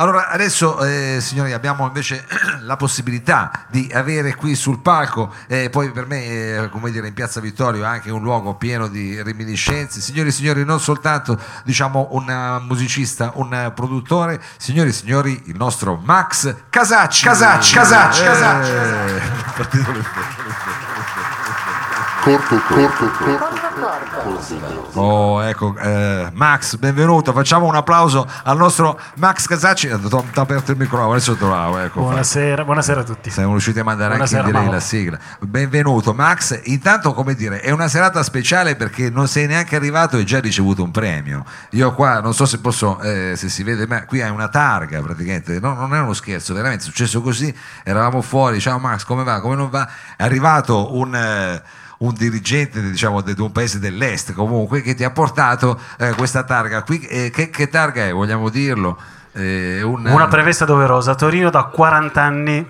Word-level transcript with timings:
Allora, 0.00 0.28
adesso 0.28 0.84
eh, 0.84 1.18
signori 1.20 1.52
abbiamo 1.52 1.84
invece 1.84 2.24
la 2.62 2.76
possibilità 2.76 3.64
di 3.68 3.90
avere 3.92 4.36
qui 4.36 4.54
sul 4.54 4.78
palco, 4.78 5.34
eh, 5.48 5.70
poi 5.70 5.90
per 5.90 6.06
me, 6.06 6.24
eh, 6.24 6.68
come 6.68 6.92
dire, 6.92 7.08
in 7.08 7.14
Piazza 7.14 7.40
Vittorio 7.40 7.82
è 7.82 7.86
anche 7.86 8.12
un 8.12 8.22
luogo 8.22 8.54
pieno 8.54 8.86
di 8.86 9.20
reminiscenze. 9.20 10.00
Signori 10.00 10.28
e 10.28 10.32
signori, 10.32 10.64
non 10.64 10.78
soltanto 10.78 11.36
diciamo 11.64 12.10
un 12.12 12.30
eh, 12.30 12.64
musicista, 12.64 13.32
un 13.34 13.72
produttore, 13.74 14.40
signori 14.56 14.90
e 14.90 14.92
signori, 14.92 15.42
il 15.46 15.56
nostro 15.56 16.00
Max 16.00 16.54
Casacci. 16.70 17.24
Casacci, 17.24 17.74
Casacci, 17.74 18.22
Casacci. 18.22 18.70
Eh, 18.70 19.20
corpo, 22.22 22.56
corpo, 22.68 23.08
corpo, 23.08 23.57
Oh, 24.92 25.42
ecco, 25.42 25.74
eh, 25.78 26.30
Max, 26.34 26.76
benvenuto. 26.76 27.32
Facciamo 27.32 27.66
un 27.66 27.74
applauso 27.74 28.28
al 28.44 28.56
nostro 28.58 29.00
Max 29.16 29.46
Casacci. 29.46 29.88
Ti 29.88 30.14
ho 30.14 30.24
aperto 30.34 30.72
il 30.72 30.76
microfono, 30.76 31.12
adesso 31.12 31.34
trovo. 31.34 31.78
Ecco, 31.78 32.00
buonasera, 32.00 32.64
buonasera, 32.64 33.00
a 33.00 33.04
tutti. 33.04 33.30
Siamo 33.30 33.52
riusciti 33.52 33.78
a 33.78 33.84
mandare 33.84 34.10
buonasera, 34.10 34.42
anche 34.42 34.54
in 34.54 34.58
delay 34.58 34.74
la 34.74 34.80
sigla. 34.80 35.18
Benvenuto, 35.40 36.12
Max. 36.12 36.60
Intanto, 36.64 37.14
come 37.14 37.34
dire, 37.34 37.60
è 37.60 37.70
una 37.70 37.88
serata 37.88 38.22
speciale 38.22 38.76
perché 38.76 39.08
non 39.08 39.28
sei 39.28 39.46
neanche 39.46 39.76
arrivato 39.76 40.18
e 40.18 40.24
già 40.24 40.36
hai 40.36 40.42
ricevuto 40.42 40.82
un 40.82 40.90
premio. 40.90 41.44
Io 41.70 41.94
qua 41.94 42.20
non 42.20 42.34
so 42.34 42.44
se 42.44 42.58
posso, 42.58 43.00
eh, 43.00 43.32
se 43.34 43.48
si 43.48 43.62
vede, 43.62 43.86
ma 43.86 44.04
qui 44.04 44.20
hai 44.20 44.30
una 44.30 44.48
targa 44.48 45.00
praticamente. 45.00 45.58
No, 45.58 45.72
non 45.72 45.94
è 45.94 46.00
uno 46.00 46.12
scherzo, 46.12 46.52
veramente 46.52 46.82
è 46.82 46.86
successo 46.86 47.22
così. 47.22 47.54
Eravamo 47.82 48.20
fuori, 48.20 48.60
ciao 48.60 48.78
Max, 48.78 49.04
come 49.04 49.24
va? 49.24 49.40
Come 49.40 49.56
non 49.56 49.70
va? 49.70 49.88
È 50.16 50.22
arrivato 50.22 50.94
un. 50.96 51.14
Eh, 51.14 51.86
un 51.98 52.14
dirigente 52.14 52.80
diciamo, 52.80 53.20
di 53.20 53.34
un 53.40 53.50
paese 53.50 53.78
dell'est 53.78 54.32
comunque 54.32 54.82
che 54.82 54.94
ti 54.94 55.04
ha 55.04 55.10
portato 55.10 55.80
eh, 55.98 56.12
questa 56.14 56.44
targa 56.44 56.82
qui. 56.82 57.00
Eh, 57.00 57.30
che, 57.30 57.50
che, 57.50 57.68
targa 57.68 58.06
è, 58.06 58.12
vogliamo 58.12 58.48
dirlo? 58.48 58.98
Eh, 59.32 59.82
un... 59.82 60.06
Una 60.06 60.28
premessa 60.28 60.64
doverosa. 60.64 61.12
A 61.12 61.14
Torino 61.14 61.50
da 61.50 61.64
40 61.64 62.20
anni 62.20 62.66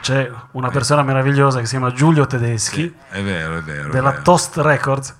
c'è 0.00 0.30
una 0.52 0.70
persona 0.70 1.02
meravigliosa 1.02 1.58
che 1.58 1.66
si 1.66 1.72
chiama 1.72 1.92
Giulio 1.92 2.26
Tedeschi. 2.26 2.82
Sì, 2.82 2.94
è 3.10 3.22
vero, 3.22 3.58
è 3.58 3.62
vero. 3.62 3.90
Della 3.90 4.10
vero. 4.10 4.22
Toast 4.22 4.56
Records 4.56 5.14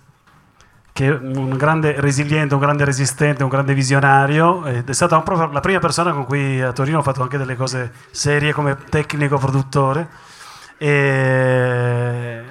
che 0.93 1.07
è 1.07 1.11
un 1.13 1.57
grande 1.57 2.01
resiliente, 2.01 2.55
un 2.55 2.61
grande 2.61 2.85
resistente, 2.85 3.43
un 3.43 3.49
grande 3.49 3.75
visionario 3.75 4.67
ed 4.67 4.89
è 4.89 4.93
stata 4.93 5.19
proprio 5.21 5.51
la 5.51 5.61
prima 5.61 5.79
persona 5.79 6.13
con 6.13 6.25
cui 6.25 6.61
a 6.61 6.73
Torino 6.73 6.99
ho 6.99 7.03
fatto 7.03 7.23
anche 7.23 7.39
delle 7.39 7.57
cose 7.57 7.93
serie 8.11 8.53
come 8.53 8.77
tecnico 8.89 9.39
produttore 9.39 10.09
e 10.77 12.43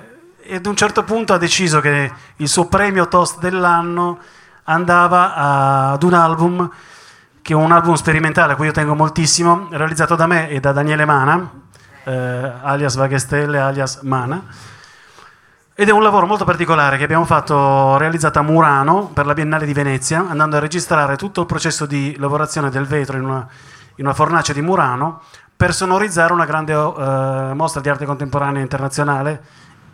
e 0.50 0.55
ad 0.55 0.66
un 0.66 0.75
certo 0.75 1.03
punto 1.03 1.33
ha 1.33 1.38
deciso 1.38 1.80
che 1.80 2.11
il 2.38 2.47
suo 2.47 2.66
premio 2.66 3.08
Toast 3.08 3.38
dell'anno 3.38 4.17
andava 4.64 5.36
ad 5.92 6.02
un 6.02 6.14
album 6.14 6.72
che 7.44 7.53
è 7.53 7.55
un 7.55 7.72
album 7.72 7.94
sperimentale 7.94 8.53
a 8.53 8.55
cui 8.55 8.66
io 8.66 8.72
tengo 8.72 8.95
moltissimo, 8.95 9.67
realizzato 9.70 10.16
da 10.16 10.25
me 10.25 10.50
e 10.50 10.59
da 10.59 10.72
Daniele 10.72 11.05
Mana, 11.05 11.52
eh, 12.03 12.52
alias 12.61 12.95
Vaghestelle, 12.95 13.59
alias 13.59 14.02
Mana. 14.02 14.44
Ed 15.75 15.88
è 15.88 15.92
un 15.92 16.02
lavoro 16.02 16.25
molto 16.25 16.45
particolare 16.45 16.97
che 16.97 17.03
abbiamo 17.03 17.25
fatto, 17.25 17.97
realizzato 17.97 18.39
a 18.39 18.42
Murano 18.42 19.11
per 19.14 19.27
la 19.27 19.33
Biennale 19.33 19.67
di 19.67 19.73
Venezia, 19.73 20.25
andando 20.27 20.58
a 20.58 20.59
registrare 20.59 21.16
tutto 21.16 21.42
il 21.42 21.47
processo 21.47 21.86
di 21.86 22.16
lavorazione 22.17 22.72
del 22.72 22.86
vetro 22.86 23.17
in 23.17 23.23
una, 23.23 23.47
in 23.95 24.05
una 24.05 24.14
fornace 24.16 24.53
di 24.53 24.61
Murano 24.61 25.22
per 25.55 25.73
sonorizzare 25.73 26.33
una 26.33 26.45
grande 26.45 26.73
uh, 26.73 27.53
mostra 27.53 27.81
di 27.81 27.89
arte 27.89 28.05
contemporanea 28.05 28.61
internazionale 28.61 29.42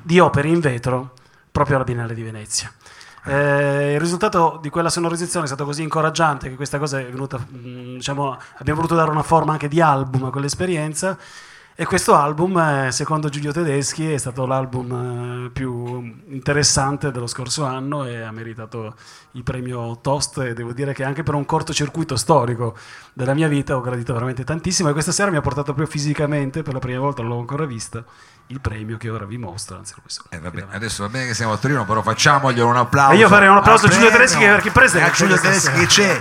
di 0.06 0.20
opere 0.20 0.48
in 0.50 0.60
vetro 0.60 1.14
proprio 1.52 1.78
alla 1.78 1.84
Biennale 1.84 2.14
di 2.14 2.22
Venezia. 2.22 2.72
Eh, 3.26 3.94
il 3.94 4.00
risultato 4.00 4.60
di 4.62 4.70
quella 4.70 4.90
sonorizzazione 4.90 5.46
è 5.46 5.48
stato 5.48 5.66
così 5.66 5.82
incoraggiante 5.82 6.48
che 6.48 6.56
questa 6.56 6.78
cosa 6.78 7.00
è 7.00 7.10
venuta, 7.10 7.40
mm, 7.40 7.96
diciamo, 7.96 8.38
abbiamo 8.58 8.82
voluto 8.82 8.94
dare 8.96 9.10
una 9.10 9.24
forma 9.24 9.54
anche 9.54 9.68
di 9.68 9.82
album 9.82 10.26
a 10.26 10.30
quell'esperienza 10.30 11.18
e 11.78 11.86
questo 11.86 12.14
album, 12.14 12.56
eh, 12.58 12.92
secondo 12.92 13.28
Giulio 13.30 13.52
Tedeschi, 13.52 14.10
è 14.12 14.18
stato 14.18 14.46
l'album 14.46 15.48
eh, 15.48 15.50
più 15.50 16.02
interessante 16.28 17.12
dello 17.12 17.28
scorso 17.28 17.66
anno 17.66 18.06
e 18.06 18.22
ha 18.22 18.32
meritato 18.32 18.94
il 19.32 19.44
premio 19.44 19.98
Toast 20.02 20.38
e 20.38 20.54
devo 20.54 20.72
dire 20.72 20.94
che 20.94 21.04
anche 21.04 21.24
per 21.24 21.34
un 21.34 21.46
cortocircuito 21.46 22.16
storico 22.16 22.78
della 23.12 23.34
mia 23.34 23.48
vita 23.48 23.76
ho 23.76 23.82
gradito 23.82 24.14
veramente 24.14 24.44
tantissimo 24.44 24.88
e 24.90 24.94
questa 24.94 25.12
sera 25.12 25.32
mi 25.32 25.38
ha 25.38 25.42
portato 25.42 25.74
proprio 25.74 25.88
fisicamente, 25.88 26.62
per 26.62 26.74
la 26.74 26.80
prima 26.80 27.00
volta 27.00 27.24
non 27.24 27.32
l'ho 27.32 27.40
ancora 27.40 27.66
vista, 27.66 28.06
il 28.48 28.60
premio 28.60 28.98
che 28.98 29.10
ora 29.10 29.26
vi 29.26 29.38
mostro. 29.38 29.78
Anzi, 29.78 29.96
eh, 30.30 30.40
vabbè, 30.40 30.68
adesso 30.72 31.04
va 31.04 31.10
bene 31.10 31.28
che 31.28 31.34
siamo 31.34 31.54
a 31.54 31.58
Torino, 31.58 31.86
però 31.86 32.02
facciamogli 32.02 32.60
un 32.60 32.78
applauso. 32.78 33.14
E 33.14 33.18
io 33.18 33.28
farei 33.28 33.48
un 33.48 33.58
applauso 33.58 33.88
a 33.88 33.90
Giulio 33.90 34.12
Tedeschi 34.12 34.40
perché 34.40 34.72
presente. 34.72 35.10
A 35.10 35.14
Giulio 35.14 35.40
Tedeschi 35.40 35.80
che 35.80 35.86
c'è, 35.88 36.20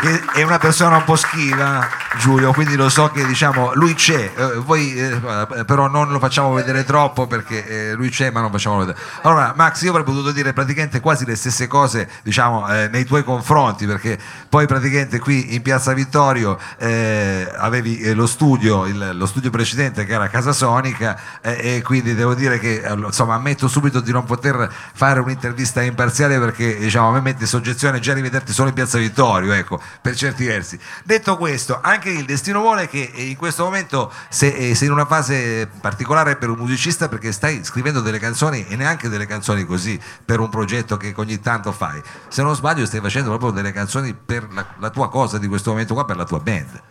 che 0.00 0.22
è 0.34 0.42
una 0.42 0.58
persona 0.58 0.96
un 0.96 1.04
po' 1.04 1.16
schiva, 1.16 1.86
Giulio, 2.18 2.52
quindi 2.52 2.76
lo 2.76 2.88
so 2.88 3.08
che 3.08 3.26
diciamo 3.26 3.72
lui 3.74 3.94
c'è, 3.94 4.32
eh, 4.34 4.54
voi 4.56 4.94
eh, 4.96 5.64
però 5.64 5.88
non 5.88 6.10
lo 6.10 6.18
facciamo 6.18 6.52
vedere 6.52 6.84
troppo 6.84 7.26
perché 7.26 7.90
eh, 7.90 7.92
lui 7.94 8.10
c'è 8.10 8.30
ma 8.30 8.40
non 8.40 8.50
facciamo 8.50 8.78
vedere. 8.78 8.98
Allora, 9.22 9.52
Max, 9.56 9.82
io 9.82 9.90
avrei 9.90 10.04
potuto 10.04 10.30
dire 10.30 10.52
praticamente 10.52 11.00
quasi 11.00 11.24
le 11.24 11.36
stesse 11.36 11.66
cose, 11.66 12.08
diciamo, 12.22 12.68
eh, 12.68 12.88
nei 12.88 13.04
tuoi 13.04 13.24
confronti, 13.24 13.86
perché 13.86 14.18
poi 14.48 14.66
praticamente 14.66 15.18
qui 15.18 15.54
in 15.54 15.62
Piazza 15.62 15.92
Vittorio 15.92 16.58
eh, 16.78 17.50
avevi 17.56 18.14
lo 18.14 18.26
studio, 18.26 18.86
il, 18.86 19.12
lo 19.14 19.26
studio 19.26 19.50
precedente 19.50 20.04
che 20.04 20.12
era 20.12 20.28
Casa 20.28 20.52
Sonica 20.52 21.18
e 21.42 21.82
quindi 21.84 22.14
devo 22.14 22.34
dire 22.34 22.58
che 22.58 22.82
insomma 22.96 23.34
ammetto 23.34 23.68
subito 23.68 24.00
di 24.00 24.12
non 24.12 24.24
poter 24.24 24.70
fare 24.94 25.20
un'intervista 25.20 25.82
imparziale 25.82 26.38
perché 26.38 26.78
diciamo 26.78 27.08
a 27.08 27.12
me 27.12 27.20
mette 27.20 27.46
soggezione 27.46 28.00
già 28.00 28.14
rivederti 28.14 28.52
solo 28.52 28.68
in 28.68 28.74
piazza 28.74 28.98
Vittorio 28.98 29.52
ecco 29.52 29.80
per 30.00 30.14
certi 30.14 30.46
versi. 30.46 30.78
Detto 31.04 31.36
questo 31.36 31.78
anche 31.82 32.10
il 32.10 32.24
destino 32.24 32.60
vuole 32.60 32.88
che 32.88 33.10
in 33.14 33.36
questo 33.36 33.64
momento 33.64 34.12
sei, 34.28 34.74
sei 34.74 34.86
in 34.88 34.92
una 34.92 35.06
fase 35.06 35.68
particolare 35.80 36.36
per 36.36 36.50
un 36.50 36.58
musicista 36.58 37.08
perché 37.08 37.32
stai 37.32 37.64
scrivendo 37.64 38.00
delle 38.00 38.18
canzoni 38.18 38.66
e 38.66 38.76
neanche 38.76 39.08
delle 39.08 39.26
canzoni 39.26 39.64
così 39.64 40.00
per 40.24 40.40
un 40.40 40.48
progetto 40.48 40.96
che 40.96 41.12
ogni 41.16 41.40
tanto 41.40 41.72
fai. 41.72 42.02
Se 42.28 42.42
non 42.42 42.54
sbaglio 42.54 42.86
stai 42.86 43.00
facendo 43.00 43.28
proprio 43.30 43.50
delle 43.50 43.72
canzoni 43.72 44.14
per 44.14 44.46
la, 44.52 44.64
la 44.78 44.90
tua 44.90 45.08
cosa 45.08 45.38
di 45.38 45.46
questo 45.46 45.70
momento 45.70 45.94
qua 45.94 46.04
per 46.04 46.16
la 46.16 46.24
tua 46.24 46.40
band. 46.40 46.82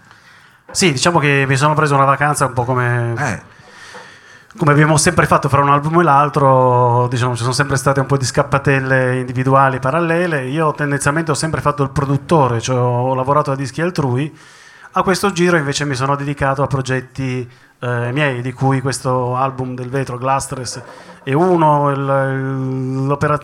Sì, 0.72 0.92
diciamo 0.92 1.20
che 1.20 1.46
mi 1.48 1.56
sono 1.56 1.74
preso 1.74 1.96
una 1.96 2.06
vacanza 2.06 2.46
un 2.46 2.54
po' 2.54 2.66
come 2.66 3.14
eh 3.18 3.56
come 4.58 4.72
abbiamo 4.72 4.98
sempre 4.98 5.28
fatto 5.28 5.50
fra 5.50 5.62
un 5.62 5.70
album 5.70 6.00
e 6.00 6.04
l'altro, 6.04 7.08
diciamo, 7.10 7.36
ci 7.36 7.42
sono 7.42 7.54
sempre 7.54 7.78
state 7.78 8.00
un 8.00 8.08
po' 8.08 8.18
di 8.18 8.26
scappatelle 8.26 9.20
individuali 9.20 9.80
parallele. 9.80 10.48
Io 10.48 10.74
tendenzialmente 10.74 11.32
ho 11.32 11.36
sempre 11.36 11.62
fatto 11.62 11.84
il 11.84 11.92
produttore, 11.92 12.60
cioè 12.60 12.78
ho 12.78 13.14
lavorato 13.14 13.52
a 13.52 13.56
dischi 13.56 13.82
altrui. 13.82 14.36
A 14.94 15.04
questo 15.04 15.32
giro 15.32 15.58
invece 15.58 15.86
mi 15.86 15.94
sono 15.94 16.16
dedicato 16.16 16.64
a 16.64 16.68
progetti 16.68 17.48
eh, 17.80 18.12
miei, 18.12 18.42
di 18.42 18.54
cui 18.54 18.82
questo 18.82 19.36
album 19.36 19.76
del 19.76 19.90
vetro, 19.90 20.18
Glastress, 20.18 20.82
e 21.28 21.34
uno 21.34 21.90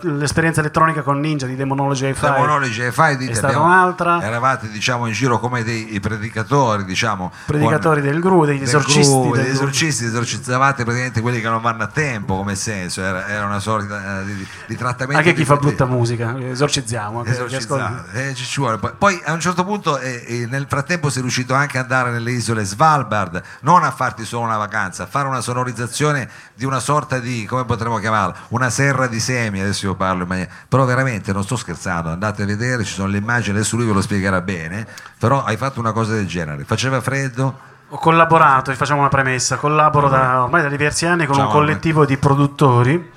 l'esperienza 0.00 0.60
elettronica 0.60 1.02
con 1.02 1.20
Ninja 1.20 1.46
di 1.46 1.54
Demonology 1.54 2.08
hi 2.08 2.14
Demonology 2.18 2.80
hi 2.80 3.28
è 3.28 3.34
stata 3.34 3.60
un'altra. 3.60 4.22
eravate 4.22 4.70
diciamo 4.70 5.06
in 5.06 5.12
giro 5.12 5.38
come 5.38 5.62
dei 5.62 6.00
predicatori 6.00 6.86
diciamo 6.86 7.30
predicatori 7.44 8.00
con, 8.00 8.10
del 8.10 8.20
gru 8.20 8.46
degli 8.46 8.62
esorcisti 8.62 9.20
gru, 9.20 9.34
degli 9.34 9.50
esorcisti 9.50 10.06
esorcizzavate 10.06 10.82
praticamente 10.84 11.20
quelli 11.20 11.42
che 11.42 11.48
non 11.50 11.60
vanno 11.60 11.82
a 11.82 11.88
tempo 11.88 12.36
come 12.36 12.54
senso 12.54 13.02
era, 13.02 13.28
era 13.28 13.44
una 13.44 13.60
sorta 13.60 14.22
eh, 14.22 14.24
di, 14.24 14.46
di, 14.66 14.76
trattamento 14.76 15.18
anche 15.18 15.34
chi 15.34 15.44
fa 15.44 15.56
brutta 15.56 15.84
musica 15.84 16.34
esorcizziamo 16.38 17.22
eh, 17.24 18.34
ci 18.34 18.60
vuole. 18.60 18.78
Poi, 18.78 18.92
poi, 18.96 19.20
a 19.26 19.32
un 19.34 19.40
certo 19.40 19.62
punto 19.62 19.98
eh, 19.98 20.24
eh, 20.26 20.46
nel 20.46 20.64
frattempo 20.66 21.10
sei 21.10 21.20
riuscito 21.20 21.52
anche 21.52 21.76
ad 21.76 21.84
andare 21.84 22.12
nelle 22.12 22.30
isole 22.30 22.64
Svalbard 22.64 23.42
non 23.60 23.84
a 23.84 23.90
farti 23.90 24.23
solo 24.24 24.44
una 24.44 24.56
vacanza 24.56 25.06
fare 25.06 25.28
una 25.28 25.40
sonorizzazione 25.40 26.28
di 26.54 26.64
una 26.64 26.80
sorta 26.80 27.18
di 27.18 27.44
come 27.46 27.64
potremmo 27.64 27.98
chiamarla, 27.98 28.34
una 28.48 28.70
serra 28.70 29.06
di 29.06 29.20
semi, 29.20 29.60
adesso 29.60 29.86
io 29.86 29.94
parlo 29.94 30.22
in 30.22 30.28
maniera... 30.28 30.50
però 30.68 30.84
veramente 30.84 31.32
non 31.32 31.42
sto 31.42 31.56
scherzando, 31.56 32.10
andate 32.10 32.42
a 32.42 32.46
vedere, 32.46 32.84
ci 32.84 32.94
sono 32.94 33.08
le 33.08 33.18
immagini, 33.18 33.56
adesso 33.56 33.76
lui 33.76 33.86
ve 33.86 33.92
lo 33.92 34.00
spiegherà 34.00 34.40
bene, 34.40 34.86
però 35.18 35.44
hai 35.44 35.56
fatto 35.56 35.80
una 35.80 35.92
cosa 35.92 36.12
del 36.12 36.26
genere, 36.26 36.64
faceva 36.64 37.00
freddo? 37.00 37.72
Ho 37.88 37.98
collaborato, 37.98 38.70
vi 38.70 38.76
facciamo 38.76 39.00
una 39.00 39.08
premessa, 39.08 39.56
collaboro 39.56 40.08
da, 40.08 40.42
ormai 40.42 40.62
da 40.62 40.68
diversi 40.68 41.06
anni 41.06 41.26
con 41.26 41.36
Ciao, 41.36 41.46
un 41.46 41.52
collettivo 41.52 42.04
di 42.04 42.16
produttori, 42.16 43.12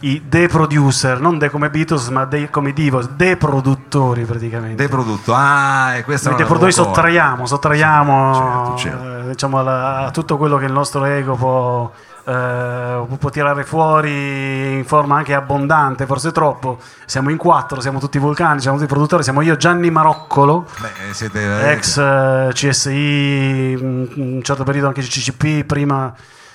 i 0.00 0.28
The 0.28 0.48
Producer, 0.48 1.20
non 1.20 1.38
De 1.38 1.50
come 1.50 1.70
Beatles, 1.70 2.08
ma 2.08 2.24
de 2.24 2.50
come 2.50 2.72
Divos, 2.72 3.08
De 3.10 3.36
Produttori 3.36 4.24
praticamente. 4.24 4.82
De 4.82 4.88
Produtto, 4.88 5.32
ah, 5.34 5.96
e 5.96 6.04
questo 6.04 6.30
è 6.30 6.34
De 6.34 6.44
Produttori 6.44 6.72
sottraiamo, 6.72 7.46
sottraiamo 7.46 8.34
certo, 8.34 8.76
certo. 8.76 9.18
Eh, 9.18 9.28
diciamo, 9.30 9.62
la, 9.62 10.06
a 10.06 10.10
tutto 10.10 10.36
quello 10.36 10.56
che 10.58 10.66
il 10.66 10.72
nostro 10.72 11.04
ego 11.04 11.34
può 11.34 11.90
eh, 12.28 13.06
può 13.18 13.30
tirare 13.30 13.62
fuori 13.62 14.78
in 14.78 14.84
forma 14.84 15.16
anche 15.16 15.32
abbondante, 15.32 16.06
forse 16.06 16.32
troppo. 16.32 16.78
Siamo 17.04 17.30
in 17.30 17.36
quattro, 17.36 17.80
siamo 17.80 18.00
tutti 18.00 18.18
vulcani, 18.18 18.60
siamo 18.60 18.76
tutti 18.76 18.88
produttori, 18.88 19.22
siamo 19.22 19.42
io 19.42 19.56
Gianni 19.56 19.90
Maroccolo, 19.90 20.66
Beh, 20.80 21.12
siete... 21.12 21.70
ex 21.70 21.98
eh, 21.98 22.50
CSI, 22.52 23.76
in 23.78 24.08
un 24.16 24.40
certo 24.42 24.64
periodo 24.64 24.88
anche 24.88 25.02
CCP, 25.02 25.64
prima 25.64 26.12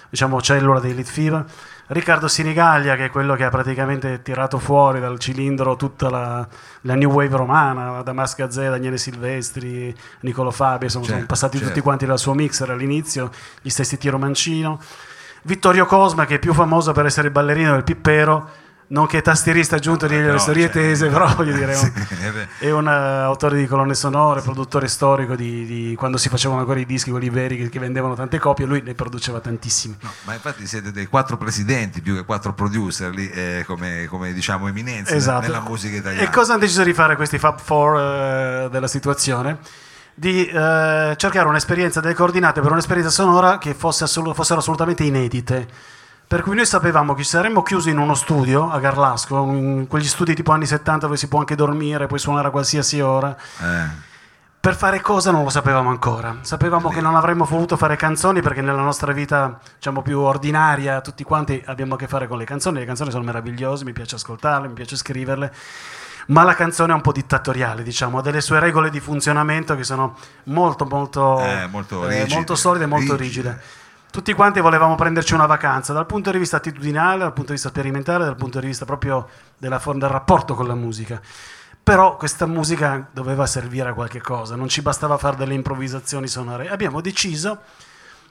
diciamo 0.09 0.41
cellula 0.41 0.79
dei 0.79 0.91
Elite 0.91 1.09
FIBA. 1.09 1.45
Riccardo 1.91 2.29
Sinigaglia, 2.29 2.95
che 2.95 3.05
è 3.05 3.09
quello 3.09 3.35
che 3.35 3.43
ha 3.43 3.49
praticamente 3.49 4.21
tirato 4.21 4.59
fuori 4.59 5.01
dal 5.01 5.19
cilindro 5.19 5.75
tutta 5.75 6.09
la, 6.09 6.47
la 6.83 6.95
new 6.95 7.11
wave 7.11 7.35
romana, 7.35 8.01
Damas 8.01 8.33
Gazzè, 8.33 8.69
Daniele 8.69 8.97
Silvestri, 8.97 9.93
Nicolo 10.21 10.51
Fabio, 10.51 10.85
insomma, 10.85 11.03
Certo, 11.03 11.15
sono 11.17 11.27
passati 11.27 11.57
certo. 11.57 11.73
tutti 11.73 11.83
quanti 11.83 12.05
dal 12.05 12.17
suo 12.17 12.33
mixer 12.33 12.69
all'inizio, 12.69 13.29
gli 13.61 13.67
stessi 13.67 13.97
Tiro 13.97 14.17
Mancino. 14.17 14.79
Vittorio 15.41 15.85
Cosma, 15.85 16.25
che 16.25 16.35
è 16.35 16.39
più 16.39 16.53
famoso 16.53 16.93
per 16.93 17.07
essere 17.07 17.27
il 17.27 17.33
ballerino 17.33 17.73
del 17.73 17.83
Pippero, 17.83 18.49
nonché 18.91 19.21
tastierista 19.21 19.77
aggiunto 19.77 20.05
di 20.07 20.15
Eh, 20.15 20.19
però, 20.19 20.33
Le 20.33 20.39
Storie 20.39 20.63
cioè, 20.65 20.71
Tese, 20.73 21.07
però 21.09 21.33
voglio 21.35 21.53
dire, 21.53 21.73
è 21.73 21.77
un- 21.77 21.91
sì, 22.07 22.15
eh 22.23 22.67
è 22.67 22.71
un 22.71 22.88
eh, 22.88 22.91
autore 22.91 23.57
di 23.57 23.65
colonne 23.67 23.93
sonore, 23.93 24.41
produttore 24.41 24.88
storico 24.88 25.35
di, 25.35 25.65
di 25.65 25.95
quando 25.97 26.17
si 26.17 26.29
facevano 26.29 26.59
ancora 26.59 26.79
i 26.79 26.85
dischi, 26.85 27.09
quelli 27.09 27.29
veri 27.29 27.57
che, 27.57 27.69
che 27.69 27.79
vendevano 27.79 28.15
tante 28.15 28.38
copie, 28.39 28.65
lui 28.65 28.81
ne 28.81 28.93
produceva 28.93 29.39
tantissimi. 29.39 29.95
No, 30.01 30.11
ma 30.23 30.33
infatti 30.33 30.67
siete 30.67 30.91
dei 30.91 31.07
quattro 31.07 31.38
presidenti 31.38 32.01
più 32.01 32.15
che 32.15 32.25
quattro 32.25 32.53
producer 32.53 33.13
lì, 33.13 33.29
eh, 33.29 33.63
come, 33.65 34.05
come, 34.09 34.33
diciamo 34.33 34.67
eminenze 34.67 35.15
Esatto. 35.15 35.41
nella 35.41 35.61
musica 35.61 35.95
italiana. 35.97 36.27
E 36.27 36.31
cosa 36.31 36.53
hanno 36.53 36.61
deciso 36.61 36.83
di 36.83 36.94
fare 36.94 37.15
questi 37.15 37.37
Fab 37.37 37.59
Four 37.59 37.97
eh, 37.99 38.69
della 38.69 38.87
situazione? 38.87 39.57
Di 40.13 40.45
eh, 40.45 41.13
cercare 41.15 41.47
un'esperienza, 41.47 42.01
delle 42.01 42.13
coordinate 42.13 42.59
per 42.61 42.71
un'esperienza 42.71 43.09
sonora 43.09 43.57
che 43.57 43.73
fosse 43.73 44.03
assolu- 44.03 44.35
fossero 44.35 44.59
assolutamente 44.59 45.03
inedite. 45.03 45.67
Per 46.31 46.44
cui 46.44 46.56
noi 46.56 46.66
sapevamo 46.66 47.13
che 47.13 47.24
ci 47.24 47.30
saremmo 47.31 47.62
chiusi 47.62 47.89
in 47.89 47.98
uno 47.98 48.13
studio 48.13 48.72
a 48.72 48.80
Garlasco, 48.80 49.44
in 49.51 49.86
quegli 49.89 50.06
studi 50.06 50.33
tipo 50.33 50.54
anni 50.54 50.66
70 50.66 51.07
dove 51.07 51.18
si 51.18 51.28
può 51.28 51.39
anche 51.39 51.56
dormire, 51.56 52.07
puoi 52.07 52.19
suonare 52.19 52.48
a 52.48 52.51
qualsiasi 52.51 53.01
ora. 53.01 53.36
Eh, 53.60 54.10
Per 54.57 54.74
fare 54.78 55.01
cosa 55.01 55.31
non 55.31 55.44
lo 55.44 55.50
sapevamo 55.50 55.89
ancora. 55.89 56.38
Sapevamo 56.39 56.88
che 56.88 57.01
non 57.01 57.18
avremmo 57.18 57.44
voluto 57.44 57.75
fare 57.75 57.98
canzoni 57.98 58.42
perché 58.42 58.62
nella 58.62 58.81
nostra 58.81 59.12
vita, 59.12 59.60
diciamo, 59.75 60.01
più 60.01 60.19
ordinaria, 60.19 61.01
tutti 61.01 61.25
quanti 61.25 61.62
abbiamo 61.66 61.95
a 61.95 61.98
che 61.98 62.07
fare 62.07 62.30
con 62.30 62.38
le 62.38 62.45
canzoni. 62.45 62.80
Le 62.80 62.86
canzoni 62.86 63.12
sono 63.12 63.25
meravigliose, 63.25 63.83
mi 63.83 63.92
piace 63.92 64.16
ascoltarle, 64.16 64.69
mi 64.69 64.74
piace 64.74 64.95
scriverle. 64.95 65.51
Ma 66.28 66.44
la 66.44 66.54
canzone 66.54 66.94
è 66.94 66.95
un 66.95 67.01
po' 67.01 67.12
dittatoriale, 67.12 67.83
diciamo, 67.83 68.19
ha 68.19 68.22
delle 68.22 68.39
sue 68.39 68.57
regole 68.62 68.89
di 68.89 69.01
funzionamento 69.01 69.75
che 69.75 69.83
sono 69.83 70.16
molto, 70.44 70.86
molto, 70.86 71.39
Eh, 71.42 71.68
molto 71.68 72.07
eh, 72.07 72.19
rigide, 72.19 72.36
molto 72.36 72.56
solide 72.56 72.86
e 72.86 72.88
molto 72.88 73.18
rigide. 73.18 73.50
rigide. 73.50 73.80
Tutti 74.11 74.33
quanti 74.33 74.59
volevamo 74.59 74.95
prenderci 74.95 75.33
una 75.33 75.45
vacanza 75.45 75.93
dal 75.93 76.05
punto 76.05 76.31
di 76.31 76.37
vista 76.37 76.57
attitudinale, 76.57 77.19
dal 77.19 77.31
punto 77.31 77.47
di 77.47 77.53
vista 77.53 77.69
sperimentale, 77.69 78.25
dal 78.25 78.35
punto 78.35 78.59
di 78.59 78.67
vista 78.67 78.83
proprio 78.83 79.29
della 79.57 79.81
del 79.85 80.09
rapporto 80.09 80.53
con 80.53 80.67
la 80.67 80.75
musica. 80.75 81.21
Però 81.81 82.17
questa 82.17 82.45
musica 82.45 83.07
doveva 83.13 83.45
servire 83.45 83.87
a 83.89 83.93
qualche 83.93 84.19
cosa, 84.19 84.57
non 84.57 84.67
ci 84.67 84.81
bastava 84.81 85.17
fare 85.17 85.37
delle 85.37 85.53
improvvisazioni 85.53 86.27
sonore. 86.27 86.67
Abbiamo 86.69 86.99
deciso 86.99 87.59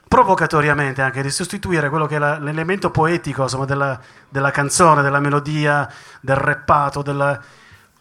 provocatoriamente 0.06 1.00
anche 1.00 1.22
di 1.22 1.30
sostituire 1.30 1.88
quello 1.88 2.04
che 2.06 2.16
è 2.16 2.18
la- 2.18 2.38
l'elemento 2.38 2.90
poetico 2.90 3.42
insomma, 3.44 3.64
della, 3.64 3.98
della 4.28 4.50
canzone, 4.50 5.00
della 5.00 5.18
melodia, 5.20 5.90
del 6.20 6.36
rappato, 6.36 7.00
della- 7.00 7.40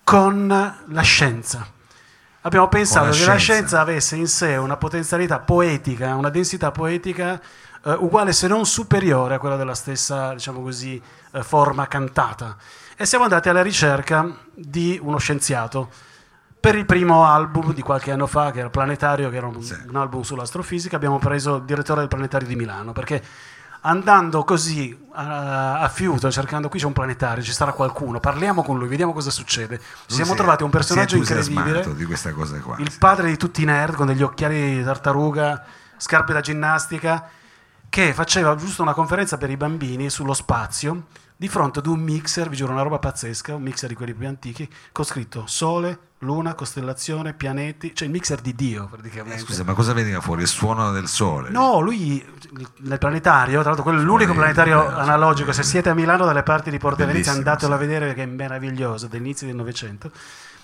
con 0.03 0.47
la 0.85 1.01
scienza. 1.01 1.65
Abbiamo 2.41 2.67
pensato 2.67 3.05
la 3.07 3.11
che 3.11 3.17
la 3.19 3.35
scienza. 3.37 3.53
scienza 3.53 3.79
avesse 3.79 4.15
in 4.17 4.27
sé 4.27 4.57
una 4.57 4.75
potenzialità 4.75 5.39
poetica, 5.39 6.15
una 6.15 6.29
densità 6.29 6.71
poetica 6.71 7.39
eh, 7.83 7.93
uguale 7.93 8.33
se 8.33 8.47
non 8.47 8.65
superiore 8.65 9.35
a 9.35 9.39
quella 9.39 9.55
della 9.55 9.75
stessa, 9.75 10.33
diciamo 10.33 10.61
così, 10.61 11.01
eh, 11.31 11.43
forma 11.43 11.87
cantata. 11.87 12.55
E 12.95 13.05
siamo 13.05 13.23
andati 13.23 13.49
alla 13.49 13.61
ricerca 13.61 14.29
di 14.53 14.99
uno 15.01 15.17
scienziato 15.17 15.89
per 16.59 16.75
il 16.75 16.85
primo 16.85 17.25
album 17.25 17.73
di 17.73 17.81
qualche 17.81 18.11
anno 18.11 18.27
fa, 18.27 18.51
che 18.51 18.59
era 18.59 18.69
Planetario, 18.69 19.29
che 19.29 19.37
era 19.37 19.47
un, 19.47 19.61
Sì. 19.61 19.77
un 19.87 19.95
album 19.95 20.21
sull'astrofisica, 20.23 20.97
abbiamo 20.97 21.17
preso 21.17 21.55
il 21.55 21.63
direttore 21.63 22.01
del 22.01 22.09
Planetario 22.09 22.47
di 22.47 22.55
Milano, 22.57 22.91
perché 22.91 23.23
andando 23.81 24.43
così 24.43 25.07
a, 25.13 25.79
a 25.79 25.87
fiuto, 25.87 26.29
cercando 26.29 26.67
qui 26.67 26.79
c'è 26.79 26.85
un 26.85 26.91
planetario, 26.91 27.41
ci 27.41 27.53
sarà 27.53 27.71
qualcuno, 27.71 28.19
parliamo 28.19 28.61
con 28.63 28.77
lui, 28.77 28.89
vediamo 28.89 29.13
cosa 29.13 29.29
succede. 29.31 29.77
Ci 29.77 29.85
lui 30.07 30.15
siamo 30.15 30.31
si 30.31 30.37
trovati 30.37 30.63
un 30.63 30.69
personaggio 30.69 31.15
incredibile 31.15 31.93
di 31.95 32.03
questa 32.03 32.33
cosa 32.33 32.59
qua. 32.59 32.75
il 32.79 32.91
sì. 32.91 32.97
padre 32.97 33.29
di 33.29 33.37
tutti 33.37 33.61
i 33.61 33.65
nerd 33.65 33.95
con 33.95 34.07
degli 34.07 34.21
occhiali 34.21 34.75
di 34.77 34.83
tartaruga, 34.83 35.63
scarpe 35.95 36.33
da 36.33 36.41
ginnastica, 36.41 37.29
che 37.89 38.13
faceva 38.13 38.55
giusto 38.55 38.81
una 38.81 38.93
conferenza 38.93 39.37
per 39.37 39.49
i 39.49 39.57
bambini 39.57 40.09
sullo 40.09 40.33
spazio 40.33 41.05
di 41.39 41.47
fronte 41.47 41.79
ad 41.79 41.85
un 41.85 42.01
mixer, 42.01 42.49
vi 42.49 42.57
giuro 42.57 42.73
una 42.73 42.81
roba 42.81 42.99
pazzesca, 42.99 43.55
un 43.55 43.61
mixer 43.61 43.87
di 43.87 43.95
quelli 43.95 44.13
più 44.13 44.27
antichi, 44.27 44.69
con 44.91 45.05
scritto 45.05 45.43
Sole, 45.47 45.97
Luna, 46.19 46.53
Costellazione, 46.53 47.33
pianeti, 47.33 47.95
cioè 47.95 48.07
il 48.07 48.13
mixer 48.13 48.41
di 48.41 48.53
Dio 48.53 48.87
praticamente. 48.91 49.37
Eh, 49.37 49.45
Scusa, 49.45 49.63
ma 49.63 49.73
cosa 49.73 49.93
veniva 49.93 50.19
fuori? 50.19 50.41
Il 50.41 50.49
suono 50.49 50.91
del 50.91 51.07
sole? 51.07 51.49
No, 51.49 51.79
lui 51.79 52.21
nel 52.79 52.97
planetario, 52.97 53.59
tra 53.59 53.69
l'altro 53.69 53.83
quello 53.83 54.01
è 54.01 54.03
l'unico 54.03 54.33
planetario 54.33 54.83
bello, 54.83 54.97
analogico, 54.97 55.51
bello. 55.51 55.63
se 55.63 55.63
siete 55.63 55.87
a 55.87 55.93
Milano 55.93 56.25
dalle 56.25 56.43
parti 56.43 56.69
di 56.71 56.77
Porta 56.77 57.05
Venezia 57.05 57.31
andatelo 57.31 57.71
sì. 57.71 57.77
a 57.77 57.79
vedere 57.85 58.07
perché 58.07 58.23
è 58.23 58.25
meraviglioso, 58.25 59.07
dell'inizio 59.07 59.47
del 59.47 59.55
Novecento. 59.55 60.11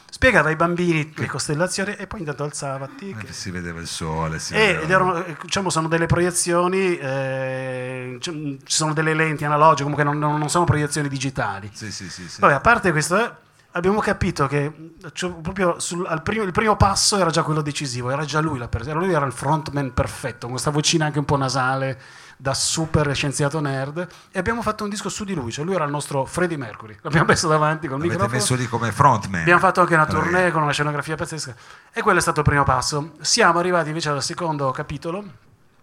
Spiegava 0.09 0.47
ai 0.49 0.55
bambini 0.55 1.11
le 1.15 1.25
costellazioni 1.27 1.93
e 1.95 2.07
poi 2.07 2.21
intanto 2.21 2.43
alzava, 2.43 2.87
tic, 2.87 3.23
Eh, 3.29 3.33
Si 3.33 3.51
vedeva 3.51 3.81
il 3.81 3.87
sole. 3.87 4.39
Si 4.39 4.53
e, 4.53 4.57
vedeva- 4.57 4.81
ed 4.83 4.89
erano, 4.91 5.23
eh, 5.25 5.35
diciamo, 5.41 5.69
sono 5.69 5.87
delle 5.89 6.05
proiezioni, 6.05 6.97
eh, 6.97 8.17
ci 8.19 8.59
sono 8.65 8.93
delle 8.93 9.13
lenti 9.13 9.43
analogiche, 9.43 9.83
comunque 9.83 10.03
non, 10.05 10.17
non- 10.17 10.49
sono 10.49 10.63
proiezioni 10.63 11.09
digitali. 11.09 11.69
Sì, 11.73 11.91
sì, 11.91 12.09
sì. 12.09 12.29
sì. 12.29 12.39
Vabbè, 12.39 12.53
a 12.53 12.59
parte 12.61 12.91
questo, 12.91 13.19
eh, 13.21 13.31
abbiamo 13.71 13.99
capito 13.99 14.47
che 14.47 14.71
cioè, 15.11 15.31
proprio 15.33 15.79
sul- 15.81 16.05
al 16.07 16.21
primo- 16.21 16.43
il 16.43 16.51
primo 16.51 16.77
passo 16.77 17.17
era 17.17 17.29
già 17.29 17.43
quello 17.43 17.61
decisivo, 17.61 18.09
era 18.09 18.23
già 18.23 18.39
lui 18.39 18.57
la 18.57 18.69
lui 18.93 19.11
era 19.11 19.25
il 19.25 19.33
frontman 19.33 19.93
perfetto, 19.93 20.41
con 20.43 20.51
questa 20.51 20.71
vocina 20.71 21.05
anche 21.07 21.19
un 21.19 21.25
po' 21.25 21.35
nasale, 21.35 21.99
da 22.37 22.53
super 22.53 23.15
scienziato 23.15 23.59
nerd, 23.59 24.07
e 24.31 24.39
abbiamo 24.39 24.61
fatto 24.61 24.83
un 24.83 24.89
disco 24.89 25.09
su 25.09 25.23
di 25.23 25.33
lui, 25.33 25.51
cioè 25.51 25.65
lui 25.65 25.75
era 25.75 25.85
il 25.85 25.91
nostro 25.91 26.25
Freddie 26.25 26.57
Mercury, 26.57 26.97
l'abbiamo 27.01 27.27
messo 27.27 27.47
davanti 27.47 27.87
con 27.87 27.97
il 27.97 28.07
L'avete 28.07 28.23
microfono. 28.23 28.39
messo 28.39 28.55
lì 28.55 28.67
come 28.67 28.91
frontman. 28.91 29.41
Abbiamo 29.41 29.59
fatto 29.59 29.81
anche 29.81 29.93
una 29.93 30.05
tournée 30.05 30.51
con 30.51 30.61
una 30.61 30.71
scenografia 30.71 31.15
pazzesca 31.15 31.55
e 31.91 32.01
quello 32.01 32.19
è 32.19 32.21
stato 32.21 32.41
il 32.41 32.45
primo 32.45 32.63
passo. 32.63 33.13
Siamo 33.21 33.59
arrivati 33.59 33.87
invece 33.89 34.09
al 34.09 34.21
secondo 34.23 34.71
capitolo, 34.71 35.23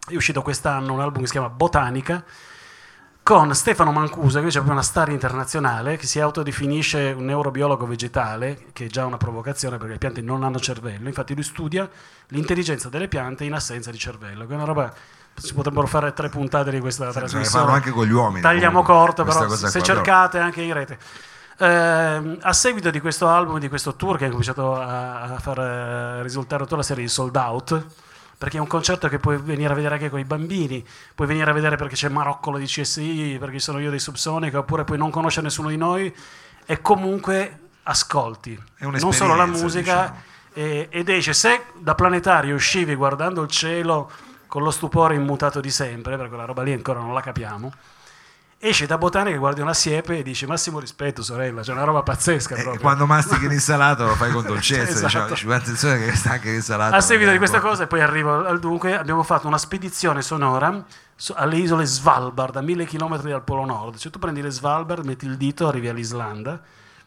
è 0.07 0.15
uscito 0.15 0.43
quest'anno 0.43 0.93
un 0.93 1.01
album 1.01 1.21
che 1.21 1.27
si 1.27 1.33
chiama 1.33 1.49
Botanica 1.49 2.25
con 3.25 3.55
Stefano 3.55 3.93
Mancusa, 3.93 4.33
che 4.33 4.39
invece 4.41 4.59
è 4.59 4.63
proprio 4.63 4.73
una 4.73 4.83
star 4.83 5.09
internazionale, 5.11 5.97
che 5.97 6.07
si 6.07 6.19
autodefinisce 6.19 7.15
un 7.17 7.27
neurobiologo 7.27 7.87
vegetale, 7.87 8.67
che 8.73 8.87
è 8.87 8.89
già 8.89 9.07
una 9.07 9.17
provocazione 9.17 9.77
perché 9.77 9.93
le 9.93 9.99
piante 9.99 10.21
non 10.23 10.43
hanno 10.43 10.59
cervello, 10.59 11.07
infatti 11.07 11.33
lui 11.33 11.45
studia 11.45 11.89
l'intelligenza 12.29 12.89
delle 12.89 13.07
piante 13.07 13.45
in 13.45 13.53
assenza 13.53 13.93
di 13.93 13.99
cervello, 13.99 14.45
che 14.45 14.53
è 14.53 14.57
una 14.57 14.65
roba, 14.65 14.93
si 15.35 15.55
potrebbero 15.55 15.87
fare 15.87 16.13
tre 16.13 16.29
puntate 16.29 16.71
di 16.71 16.81
questa 16.81 17.11
Sì, 17.13 17.19
trasmissione. 17.19 17.73
anche 17.73 17.91
con 17.91 18.07
gli 18.07 18.13
uomini. 18.13 18.41
Tagliamo 18.41 18.83
comunque, 18.83 18.95
corto, 18.95 19.25
però 19.25 19.41
se 19.41 19.47
qua, 19.47 19.71
però- 19.71 19.85
cercate 19.85 20.39
anche 20.39 20.63
in 20.63 20.73
rete. 20.73 20.99
Ehm, 21.59 22.39
a 22.41 22.53
seguito 22.53 22.91
di 22.91 23.01
questo 23.01 23.29
album, 23.29 23.59
di 23.59 23.69
questo 23.69 23.95
tour 23.95 24.17
che 24.17 24.25
ha 24.27 24.29
cominciato 24.29 24.75
a, 24.75 25.23
a 25.23 25.39
far 25.39 25.59
eh, 25.59 26.23
risultare 26.23 26.63
tutta 26.65 26.77
la 26.77 26.83
serie 26.83 27.05
di 27.05 27.09
sold 27.09 27.37
out, 27.37 27.87
perché 28.39 28.57
è 28.57 28.61
un 28.61 28.67
concerto 28.67 29.09
che 29.09 29.19
puoi 29.19 29.37
venire 29.37 29.73
a 29.73 29.77
vedere 29.77 29.95
anche 29.95 30.11
con 30.11 30.19
i 30.19 30.25
bambini, 30.25 30.85
puoi 31.15 31.29
venire 31.29 31.49
a 31.51 31.53
vedere 31.55 31.77
perché 31.77 31.95
c'è 31.95 32.09
Maroccolo 32.09 32.59
di 32.59 32.67
CSI, 32.67 33.37
perché 33.39 33.59
sono 33.61 33.79
io 33.79 33.91
dei 33.91 34.01
Subsonica, 34.01 34.59
oppure 34.59 34.83
puoi 34.85 34.99
non 34.99 35.11
conoscere 35.11 35.47
nessuno 35.47 35.69
di 35.69 35.77
noi 35.77 36.13
e 36.67 36.81
comunque 36.81 37.59
ascolti. 37.85 38.61
Non 38.79 39.13
solo 39.13 39.35
la 39.37 39.47
musica, 39.47 40.01
diciamo. 40.01 40.21
e- 40.55 40.89
ed 40.91 41.09
esce, 41.09 41.33
se 41.33 41.67
da 41.79 41.95
planetario 41.95 42.55
uscivi 42.57 42.95
guardando 42.97 43.43
il 43.43 43.49
cielo 43.49 44.11
con 44.53 44.63
lo 44.63 44.71
stupore 44.71 45.15
immutato 45.15 45.61
di 45.63 45.71
sempre, 45.71 46.15
perché 46.17 46.29
quella 46.29 46.45
roba 46.45 46.63
lì 46.63 46.75
ancora 46.75 47.01
non 47.01 47.15
la 47.15 47.23
capiamo, 47.23 47.73
esci 48.59 48.85
da 48.85 48.99
botanica, 48.99 49.39
guardi 49.39 49.63
una 49.63 49.73
siepe 49.73 50.19
e 50.19 50.23
dici 50.23 50.45
massimo 50.45 50.79
rispetto 50.79 51.23
sorella, 51.23 51.63
c'è 51.63 51.73
una 51.73 51.85
roba 51.85 52.03
pazzesca 52.03 52.55
E 52.57 52.61
proprio. 52.61 52.83
quando 52.83 53.07
mastichi 53.07 53.49
l'insalata 53.49 54.05
lo 54.05 54.15
fai 54.15 54.31
con 54.31 54.45
dolcezza, 54.47 54.91
Esatto. 54.91 55.07
diciamo, 55.07 55.27
dici, 55.29 55.47
"Ma 55.47 55.55
attenzione 55.55 56.05
che 56.05 56.15
sta 56.15 56.33
anche 56.33 56.51
l'insalata. 56.51 56.95
A 56.95 57.01
seguito 57.01 57.31
di 57.31 57.39
questa 57.39 57.61
po'". 57.61 57.69
cosa, 57.69 57.85
e 57.85 57.87
poi 57.87 58.03
arrivo 58.03 58.45
al 58.47 58.61
dunque, 58.61 58.95
abbiamo 58.95 59.23
fatto 59.23 59.47
una 59.47 59.57
spedizione 59.57 60.21
sonora 60.21 60.85
alle 61.37 61.57
isole 61.57 61.87
Svalbard, 61.87 62.55
a 62.57 62.61
mille 62.61 62.85
chilometri 62.85 63.31
dal 63.31 63.45
Polo 63.45 63.65
Nord. 63.65 63.97
Cioè 63.97 64.13
tu 64.13 64.19
prendi 64.19 64.43
le 64.43 64.51
Svalbard, 64.51 65.03
metti 65.07 65.25
il 65.25 65.39
dito, 65.39 65.67
arrivi 65.67 65.89
all'Islanda, 65.89 66.61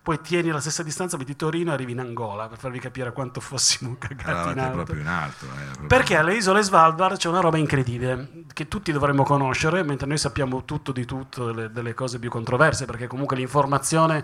poi 0.06 0.22
tieni 0.22 0.52
la 0.52 0.60
stessa 0.60 0.84
distanza, 0.84 1.18
metti 1.18 1.36
Torino 1.36 1.72
e 1.72 1.74
arrivi 1.74 1.94
in 1.94 2.00
Angola, 2.00 2.48
per 2.48 2.60
farvi 2.60 2.78
capire 2.78 3.12
quanto 3.12 3.40
fossimo 3.40 3.96
cagati 3.98 4.52
in 4.52 4.60
alto. 4.60 4.72
proprio 4.76 5.02
in 5.02 5.08
alto. 5.08 5.46
eh, 5.46 5.64
proprio- 5.66 5.88
Perché 5.88 6.16
alle 6.16 6.36
isole 6.36 6.62
Svalbard 6.62 7.18
c'è 7.18 7.28
una 7.28 7.40
roba 7.40 7.58
incredibile 7.58 8.44
che 8.54 8.68
tutti 8.68 8.92
dovremmo 8.92 9.24
conoscere, 9.24 9.82
mentre 9.82 10.06
noi 10.06 10.20
sappiamo 10.20 10.64
tutto 10.64 10.92
di 10.92 11.06
tutto, 11.06 11.46
delle, 11.52 11.72
delle 11.72 11.96
cose 11.96 12.20
più 12.20 12.30
controverse, 12.30 12.86
perché 12.86 13.08
comunque 13.08 13.36
l'informazione, 13.36 14.24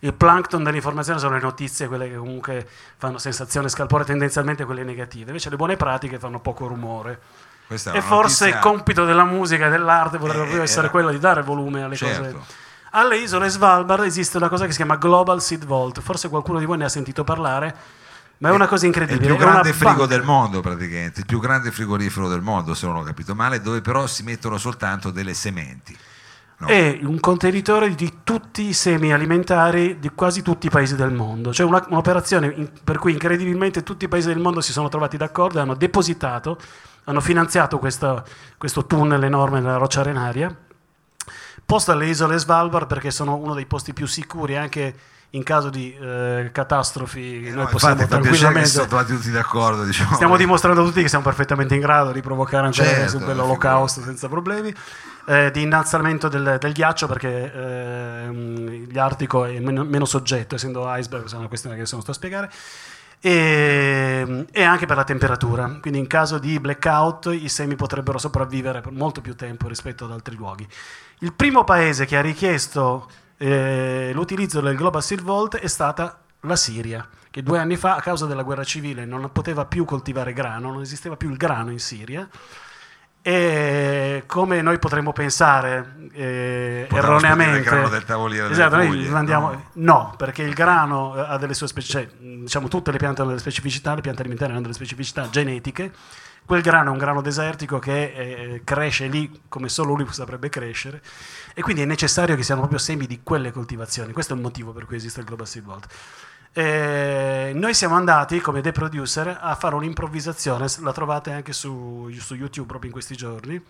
il 0.00 0.12
plankton 0.14 0.64
dell'informazione 0.64 1.20
sono 1.20 1.36
le 1.36 1.40
notizie, 1.42 1.86
quelle 1.86 2.08
che 2.08 2.16
comunque 2.16 2.66
fanno 2.96 3.18
sensazione, 3.18 3.68
scalpore, 3.68 4.02
tendenzialmente 4.04 4.64
quelle 4.64 4.82
negative. 4.82 5.26
Invece 5.28 5.48
le 5.48 5.54
buone 5.56 5.76
pratiche 5.76 6.18
fanno 6.18 6.40
poco 6.40 6.66
rumore. 6.66 7.20
E 7.68 7.76
forse 8.00 8.46
il 8.46 8.50
notizia- 8.54 8.58
compito 8.58 9.04
della 9.04 9.24
musica 9.24 9.66
e 9.68 9.70
dell'arte 9.70 10.18
potrebbe 10.18 10.54
Eh, 10.58 10.62
essere 10.62 10.80
era- 10.80 10.90
quello 10.90 11.10
di 11.10 11.20
dare 11.20 11.42
volume 11.42 11.84
alle 11.84 11.94
Certo. 11.94 12.20
cose. 12.38 12.68
Alle 12.90 13.18
isole 13.18 13.48
Svalbard 13.48 14.04
esiste 14.04 14.36
una 14.36 14.48
cosa 14.48 14.64
che 14.64 14.70
si 14.72 14.78
chiama 14.78 14.96
Global 14.96 15.40
Seed 15.40 15.64
Vault, 15.64 16.00
forse 16.00 16.28
qualcuno 16.28 16.58
di 16.58 16.64
voi 16.64 16.76
ne 16.78 16.84
ha 16.84 16.88
sentito 16.88 17.22
parlare, 17.22 17.74
ma 18.38 18.48
è 18.48 18.52
una 18.52 18.66
cosa 18.66 18.84
È 18.84 18.88
il 18.88 18.94
incredibile. 18.94 19.26
più 19.34 19.36
grande 19.36 19.72
frigo 19.72 19.90
banca. 19.92 20.06
del 20.06 20.22
mondo 20.24 20.60
praticamente, 20.60 21.20
il 21.20 21.26
più 21.26 21.38
grande 21.38 21.70
frigorifero 21.70 22.28
del 22.28 22.40
mondo 22.40 22.74
se 22.74 22.86
non 22.86 22.96
ho 22.96 23.02
capito 23.02 23.34
male, 23.34 23.60
dove 23.60 23.80
però 23.80 24.06
si 24.08 24.22
mettono 24.24 24.58
soltanto 24.58 25.10
delle 25.10 25.34
sementi. 25.34 25.96
No. 26.60 26.66
è 26.66 26.98
un 27.04 27.18
contenitore 27.20 27.94
di 27.94 28.18
tutti 28.22 28.68
i 28.68 28.74
semi 28.74 29.14
alimentari 29.14 29.98
di 29.98 30.10
quasi 30.14 30.42
tutti 30.42 30.66
i 30.66 30.68
paesi 30.68 30.94
del 30.94 31.10
mondo. 31.10 31.54
Cioè 31.54 31.64
una- 31.64 31.82
un'operazione 31.88 32.52
in- 32.54 32.70
per 32.84 32.98
cui 32.98 33.12
incredibilmente 33.12 33.82
tutti 33.82 34.04
i 34.04 34.08
paesi 34.08 34.28
del 34.28 34.38
mondo 34.40 34.60
si 34.60 34.70
sono 34.72 34.88
trovati 34.90 35.16
d'accordo 35.16 35.56
e 35.58 35.62
hanno 35.62 35.72
depositato, 35.74 36.58
hanno 37.04 37.20
finanziato 37.22 37.78
questa- 37.78 38.22
questo 38.58 38.84
tunnel 38.84 39.24
enorme 39.24 39.60
nella 39.60 39.78
roccia 39.78 40.00
arenaria, 40.00 40.54
posto 41.70 41.92
alle 41.92 42.06
isole 42.06 42.36
Svalbard 42.36 42.88
perché 42.88 43.12
sono 43.12 43.36
uno 43.36 43.54
dei 43.54 43.64
posti 43.64 43.92
più 43.92 44.06
sicuri 44.06 44.56
anche 44.56 44.94
in 45.30 45.44
caso 45.44 45.70
di 45.70 45.94
eh, 45.94 46.50
catastrofi. 46.52 47.46
Eh, 47.46 47.50
noi 47.50 47.64
no, 47.64 47.68
possiamo 47.68 47.94
infatti 47.94 48.12
che 48.12 48.20
tranquillamente... 48.22 48.68
si 48.68 48.74
sono 48.74 49.04
tutti 49.04 49.30
d'accordo. 49.30 49.84
Diciamo. 49.84 50.14
Stiamo 50.14 50.36
dimostrando 50.36 50.82
a 50.82 50.84
tutti 50.84 51.02
che 51.02 51.08
siamo 51.08 51.22
perfettamente 51.22 51.74
in 51.74 51.80
grado 51.80 52.10
di 52.10 52.20
provocare 52.20 52.66
ancora 52.66 52.88
Certo, 52.88 53.18
su 53.18 53.24
dell'olocausto 53.24 54.02
senza 54.02 54.28
problemi, 54.28 54.74
eh, 55.26 55.50
di 55.52 55.62
innalzamento 55.62 56.28
del, 56.28 56.56
del 56.58 56.72
ghiaccio 56.72 57.06
perché 57.06 57.52
ehm, 57.52 58.68
gli 58.88 58.98
Artico 58.98 59.44
è 59.44 59.60
meno, 59.60 59.84
meno 59.84 60.04
soggetto, 60.04 60.56
essendo 60.56 60.92
iceberg, 60.92 61.30
è 61.30 61.36
una 61.36 61.46
questione 61.46 61.76
che 61.76 61.82
adesso 61.82 61.94
non 61.94 62.02
sto 62.02 62.10
a 62.10 62.14
spiegare, 62.14 62.50
e, 63.20 64.46
e 64.50 64.62
anche 64.62 64.86
per 64.86 64.96
la 64.96 65.04
temperatura. 65.04 65.78
Quindi 65.80 65.98
in 65.98 66.06
caso 66.06 66.38
di 66.38 66.58
blackout 66.58 67.26
i 67.32 67.48
semi 67.48 67.76
potrebbero 67.76 68.18
sopravvivere 68.18 68.80
per 68.80 68.92
molto 68.92 69.20
più 69.20 69.34
tempo 69.34 69.68
rispetto 69.68 70.04
ad 70.04 70.12
altri 70.12 70.36
luoghi. 70.36 70.66
Il 71.20 71.32
primo 71.34 71.64
paese 71.64 72.06
che 72.06 72.16
ha 72.16 72.22
richiesto 72.22 73.08
eh, 73.36 74.10
l'utilizzo 74.12 74.60
del 74.60 74.76
Global 74.76 75.02
Seal 75.02 75.22
Vault 75.22 75.56
è 75.56 75.66
stata 75.66 76.18
la 76.40 76.56
Siria, 76.56 77.06
che 77.30 77.42
due 77.42 77.58
anni 77.58 77.76
fa, 77.76 77.96
a 77.96 78.00
causa 78.00 78.26
della 78.26 78.42
guerra 78.42 78.64
civile, 78.64 79.04
non 79.04 79.30
poteva 79.32 79.66
più 79.66 79.84
coltivare 79.84 80.32
grano, 80.32 80.72
non 80.72 80.80
esisteva 80.80 81.16
più 81.16 81.30
il 81.30 81.36
grano 81.36 81.70
in 81.70 81.78
Siria. 81.78 82.28
E 83.22 84.22
come 84.26 84.62
noi 84.62 84.78
potremmo 84.78 85.12
pensare 85.12 86.08
eh, 86.12 86.86
Potevano 86.88 87.16
erroneamente, 87.18 87.52
spedire 87.52 87.70
grano 87.70 87.88
del 87.90 88.04
tavoliere 88.04 88.42
delle 88.48 88.54
esatto, 88.54 88.76
noi 88.76 88.86
Puglie, 88.86 89.08
mandiamo- 89.10 89.50
no? 89.50 89.64
no, 89.72 90.14
perché 90.16 90.42
il 90.42 90.54
grano 90.54 91.12
ha 91.12 91.36
delle 91.36 91.52
sue 91.52 91.68
specificità, 91.68 92.14
diciamo 92.18 92.68
tutte 92.68 92.90
le 92.90 92.96
piante 92.98 93.20
hanno 93.20 93.30
delle 93.30 93.42
specificità, 93.42 93.94
le 93.94 94.00
piante 94.00 94.22
alimentari 94.22 94.52
hanno 94.52 94.62
delle 94.62 94.72
specificità 94.72 95.28
genetiche. 95.28 95.92
Quel 96.46 96.62
grano 96.62 96.88
è 96.88 96.92
un 96.92 96.98
grano 96.98 97.20
desertico 97.20 97.78
che 97.78 98.02
eh, 98.02 98.62
cresce 98.64 99.06
lì 99.06 99.42
come 99.48 99.68
solo 99.68 99.94
lui 99.94 100.06
saprebbe 100.10 100.48
crescere 100.48 101.02
e 101.54 101.60
quindi 101.62 101.82
è 101.82 101.84
necessario 101.84 102.34
che 102.34 102.42
siano 102.42 102.60
proprio 102.62 102.80
semi 102.80 103.06
di 103.06 103.20
quelle 103.22 103.52
coltivazioni. 103.52 104.12
Questo 104.12 104.32
è 104.32 104.36
il 104.36 104.42
motivo 104.42 104.72
per 104.72 104.86
cui 104.86 104.96
esiste 104.96 105.20
il 105.20 105.26
Global 105.26 105.46
Seed 105.46 105.64
Vault. 105.64 105.86
Eh, 106.52 107.52
noi 107.54 107.74
siamo 107.74 107.94
andati 107.94 108.40
come 108.40 108.60
The 108.60 108.72
Producer 108.72 109.38
a 109.40 109.54
fare 109.54 109.76
un'improvvisazione, 109.76 110.66
la 110.80 110.92
trovate 110.92 111.30
anche 111.30 111.52
su, 111.52 112.10
su 112.18 112.34
YouTube 112.34 112.66
proprio 112.66 112.90
in 112.90 112.92
questi 112.92 113.14
giorni. 113.14 113.62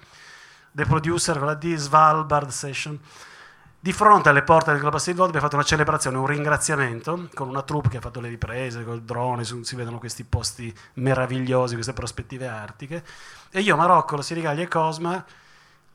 The 0.73 0.85
Producer 0.87 1.37
con 1.37 1.47
la 1.47 1.55
D, 1.55 1.75
Svalbard 1.75 2.49
Session. 2.49 2.99
Di 3.83 3.93
fronte 3.93 4.29
alle 4.29 4.43
porte 4.43 4.73
del 4.73 4.81
Global 4.81 5.01
Seed 5.01 5.17
Vault 5.17 5.31
abbiamo 5.31 5.47
fatto 5.47 5.59
una 5.59 5.69
celebrazione, 5.69 6.19
un 6.19 6.27
ringraziamento 6.27 7.29
con 7.35 7.49
una 7.49 7.63
troupe 7.63 7.89
che 7.89 7.97
ha 7.97 8.01
fatto 8.01 8.21
le 8.21 8.29
riprese, 8.29 8.85
col 8.85 9.03
drone, 9.03 9.43
si 9.45 9.75
vedono 9.75 9.99
questi 9.99 10.23
posti 10.25 10.73
meravigliosi, 10.95 11.75
queste 11.75 11.95
prospettive 11.95 12.47
artiche. 12.47 13.03
E 13.51 13.61
io, 13.61 13.77
Marocco, 13.77 14.17
Lo 14.17 14.23
Sirigalli 14.23 14.63
e 14.63 14.69
Cosma, 14.69 15.25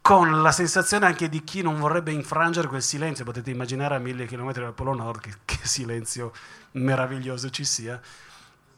con 0.05 0.43
la 0.43 0.51
sensazione 0.51 1.07
anche 1.07 1.29
di 1.29 1.43
chi 1.43 1.63
non 1.63 1.79
vorrebbe 1.79 2.11
infrangere 2.11 2.67
quel 2.67 2.83
silenzio, 2.83 3.25
potete 3.25 3.49
immaginare 3.49 3.95
a 3.95 3.97
mille 3.97 4.27
chilometri 4.27 4.61
dal 4.61 4.75
Polo 4.75 4.93
Nord 4.93 5.19
che, 5.19 5.33
che 5.43 5.57
silenzio 5.63 6.31
meraviglioso 6.73 7.49
ci 7.49 7.65
sia, 7.65 7.99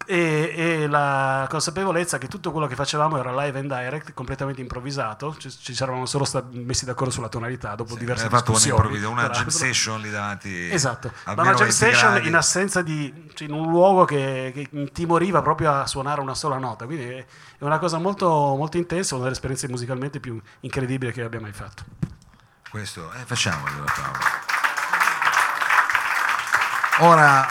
e, 0.08 0.54
e 0.56 0.88
la 0.88 1.46
consapevolezza 1.50 2.18
che 2.18 2.28
tutto 2.28 2.52
quello 2.52 2.66
che 2.66 2.76
facevamo 2.76 3.18
era 3.18 3.32
live 3.44 3.60
and 3.60 3.68
direct, 3.72 4.14
completamente 4.14 4.62
improvvisato, 4.62 5.36
ci, 5.38 5.52
ci 5.52 5.76
eravamo 5.84 6.06
solo 6.06 6.26
messi 6.52 6.86
d'accordo 6.86 7.12
sulla 7.12 7.28
tonalità 7.28 7.76
dopo 7.76 7.96
diverse 7.96 8.24
Hai 8.24 8.30
fatto 8.30 8.52
discussioni. 8.54 8.80
un'improvvisa- 8.88 9.10
una 9.10 9.30
jam 9.30 9.48
session 9.50 10.00
lì 10.02 10.10
davanti. 10.10 10.72
Esatto, 10.72 11.12
ma 11.26 11.34
una 11.34 11.44
jam 11.44 11.58
20 11.58 11.72
session 11.74 12.12
gradi. 12.14 12.28
in 12.30 12.36
assenza 12.36 12.82
di, 12.82 13.30
cioè 13.34 13.48
in 13.48 13.54
un 13.54 13.70
luogo 13.70 14.06
che, 14.06 14.52
che 14.54 14.68
intimoriva 14.72 15.42
proprio 15.42 15.74
a 15.74 15.86
suonare 15.86 16.22
una 16.22 16.36
sola 16.36 16.58
nota, 16.58 16.86
quindi 16.86 17.04
è, 17.04 17.26
è 17.58 17.64
una 17.64 17.78
cosa 17.78 17.98
molto, 17.98 18.28
molto 18.30 18.78
intensa, 18.78 19.16
una 19.16 19.24
delle 19.24 19.36
esperienze 19.36 19.68
musicalmente 19.68 20.20
più 20.22 20.42
incredibili 20.62 21.12
che 21.12 21.22
abbia 21.24 21.42
mai 21.42 21.52
fatto. 21.52 21.84
Questo, 22.70 23.12
eh, 23.14 23.26
facciamolo 23.26 23.84
Paolo. 23.84 24.46
Ora, 27.00 27.48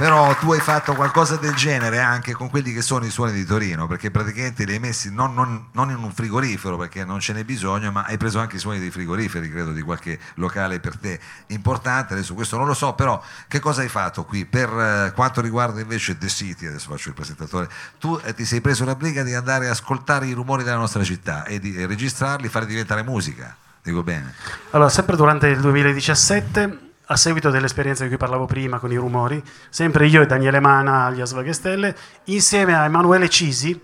però 0.00 0.34
tu 0.36 0.50
hai 0.52 0.60
fatto 0.60 0.94
qualcosa 0.94 1.36
del 1.36 1.52
genere 1.52 1.98
anche 1.98 2.32
con 2.32 2.48
quelli 2.48 2.72
che 2.72 2.80
sono 2.80 3.04
i 3.04 3.10
suoni 3.10 3.32
di 3.32 3.44
Torino, 3.44 3.86
perché 3.86 4.10
praticamente 4.10 4.64
li 4.64 4.72
hai 4.72 4.78
messi 4.78 5.12
non, 5.12 5.34
non- 5.34 5.66
non 5.72 5.90
in 5.90 5.98
un 5.98 6.10
frigorifero, 6.10 6.78
perché 6.78 7.04
non 7.04 7.20
ce 7.20 7.34
n'è 7.34 7.44
bisogno, 7.44 7.92
ma 7.92 8.04
hai 8.04 8.16
preso 8.16 8.38
anche 8.38 8.56
i 8.56 8.58
suoni 8.58 8.78
dei 8.78 8.90
frigoriferi, 8.90 9.50
credo, 9.50 9.72
di 9.72 9.82
qualche 9.82 10.18
locale 10.36 10.80
per 10.80 10.96
te 10.96 11.20
importante. 11.48 12.14
Adesso 12.14 12.32
questo 12.32 12.56
non 12.56 12.66
lo 12.66 12.72
so, 12.72 12.94
però 12.94 13.22
che 13.46 13.60
cosa 13.60 13.82
hai 13.82 13.88
fatto 13.88 14.24
qui? 14.24 14.46
Per 14.46 14.70
eh, 14.70 15.12
quanto 15.14 15.42
riguarda 15.42 15.82
invece 15.82 16.16
The 16.16 16.28
City, 16.28 16.64
adesso 16.64 16.88
faccio 16.88 17.10
il 17.10 17.14
presentatore, 17.14 17.68
tu 17.98 18.18
eh, 18.24 18.32
ti 18.32 18.46
sei 18.46 18.62
preso 18.62 18.86
la 18.86 18.94
briga 18.94 19.22
di 19.22 19.34
andare 19.34 19.68
a 19.68 19.72
ascoltare 19.72 20.24
i 20.24 20.32
rumori 20.32 20.64
della 20.64 20.78
nostra 20.78 21.04
città 21.04 21.44
e 21.44 21.60
di 21.60 21.76
eh, 21.76 21.84
registrarli, 21.84 22.48
farli 22.48 22.68
diventare 22.68 23.02
musica. 23.02 23.54
Dico 23.82 24.02
bene. 24.02 24.32
Allora, 24.70 24.88
sempre 24.88 25.16
durante 25.16 25.48
il 25.48 25.60
2017, 25.60 26.89
a 27.12 27.16
seguito 27.16 27.50
dell'esperienza 27.50 28.04
di 28.04 28.08
cui 28.08 28.18
parlavo 28.18 28.46
prima 28.46 28.78
con 28.78 28.92
i 28.92 28.96
rumori, 28.96 29.42
sempre 29.68 30.06
io 30.06 30.22
e 30.22 30.26
Daniele 30.26 30.60
Mana 30.60 31.06
alias 31.06 31.32
Vaghestelle, 31.32 31.96
insieme 32.24 32.74
a 32.74 32.84
Emanuele 32.84 33.28
Cisi, 33.28 33.78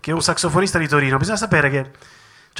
che 0.00 0.10
è 0.10 0.14
un 0.14 0.20
saxofonista 0.20 0.78
di 0.78 0.88
Torino. 0.88 1.16
Bisogna 1.16 1.36
sapere 1.36 1.70
che, 1.70 1.90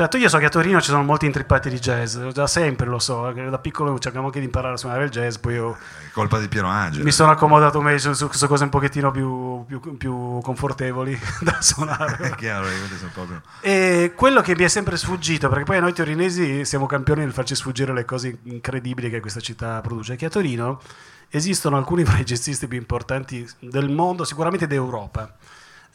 tu 0.08 0.16
io 0.16 0.28
so 0.28 0.38
che 0.38 0.46
a 0.46 0.48
Torino 0.48 0.80
ci 0.80 0.90
sono 0.90 1.04
molti 1.04 1.24
intrippati 1.24 1.68
di 1.68 1.78
jazz, 1.78 2.16
da 2.16 2.48
sempre 2.48 2.86
lo 2.86 2.98
so, 2.98 3.30
da 3.30 3.58
piccolo 3.60 3.96
cercavo 3.96 4.26
anche 4.26 4.40
di 4.40 4.46
imparare 4.46 4.74
a 4.74 4.76
suonare 4.76 5.04
il 5.04 5.10
jazz, 5.10 5.36
poi 5.36 5.54
io 5.54 5.76
È 6.08 6.10
colpa 6.10 6.40
di 6.40 6.48
Piero 6.48 6.66
Angelo. 6.66 7.04
mi 7.04 7.12
sono 7.12 7.30
accomodato 7.30 7.80
meglio 7.80 7.98
su, 7.98 8.12
su- 8.12 8.28
su 8.32 8.46
cose 8.48 8.64
un 8.64 8.70
pochettino 8.70 9.12
più, 9.12 9.64
più- 9.66 9.96
più 9.96 10.40
confortevoli 10.42 11.16
da 11.42 11.58
suonare. 11.60 12.16
È 12.16 12.34
chiaro, 12.34 12.66
sono 12.98 13.10
proprio... 13.14 13.42
E 13.60 14.12
quello 14.16 14.40
che 14.40 14.56
mi 14.56 14.64
è 14.64 14.68
sempre 14.68 14.96
sfuggito, 14.96 15.48
perché 15.48 15.62
poi 15.62 15.78
noi 15.78 15.92
torinesi 15.92 16.64
siamo 16.64 16.86
campioni 16.86 17.20
nel 17.20 17.32
farci 17.32 17.54
sfuggire 17.54 17.92
le 17.92 18.04
cose 18.04 18.38
incredibili 18.42 19.08
che 19.08 19.20
questa 19.20 19.38
città 19.38 19.80
produce, 19.80 20.14
è 20.14 20.16
che 20.16 20.26
a 20.26 20.30
Torino 20.30 20.80
esistono 21.28 21.76
alcuni 21.76 22.04
fra 22.04 22.18
i 22.18 22.24
jazzisti 22.24 22.66
più 22.66 22.78
importanti 22.78 23.48
del 23.60 23.90
mondo, 23.90 24.24
sicuramente 24.24 24.66
d'Europa. 24.66 25.32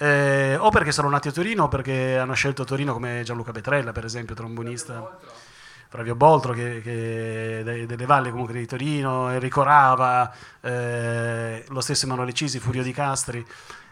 Eh, 0.02 0.56
o 0.58 0.70
perché 0.70 0.94
sono 0.94 1.10
nati 1.10 1.28
a 1.28 1.32
Torino 1.32 1.66
o 1.66 1.68
perché 1.68 2.18
hanno 2.18 2.34
scelto 2.34 2.64
Torino 2.64 2.94
come 2.94 3.22
Gianluca 3.24 3.52
Petrella, 3.52 3.92
per 3.92 4.06
esempio, 4.06 4.34
trombonista. 4.34 5.18
Flavio 5.90 6.14
Boltro, 6.14 6.54
che, 6.54 6.82
che 6.84 7.62
de- 7.64 7.86
delle 7.88 8.06
valli 8.06 8.30
comunque 8.30 8.54
di 8.54 8.68
Torino, 8.68 9.32
Enrico 9.32 9.64
Rava, 9.64 10.32
eh, 10.62 11.66
lo 11.68 11.82
stesso 11.82 12.06
Emanuele 12.06 12.32
Cisi, 12.32 12.60
Furio 12.60 12.84
Di 12.84 12.94
Castri. 12.94 13.44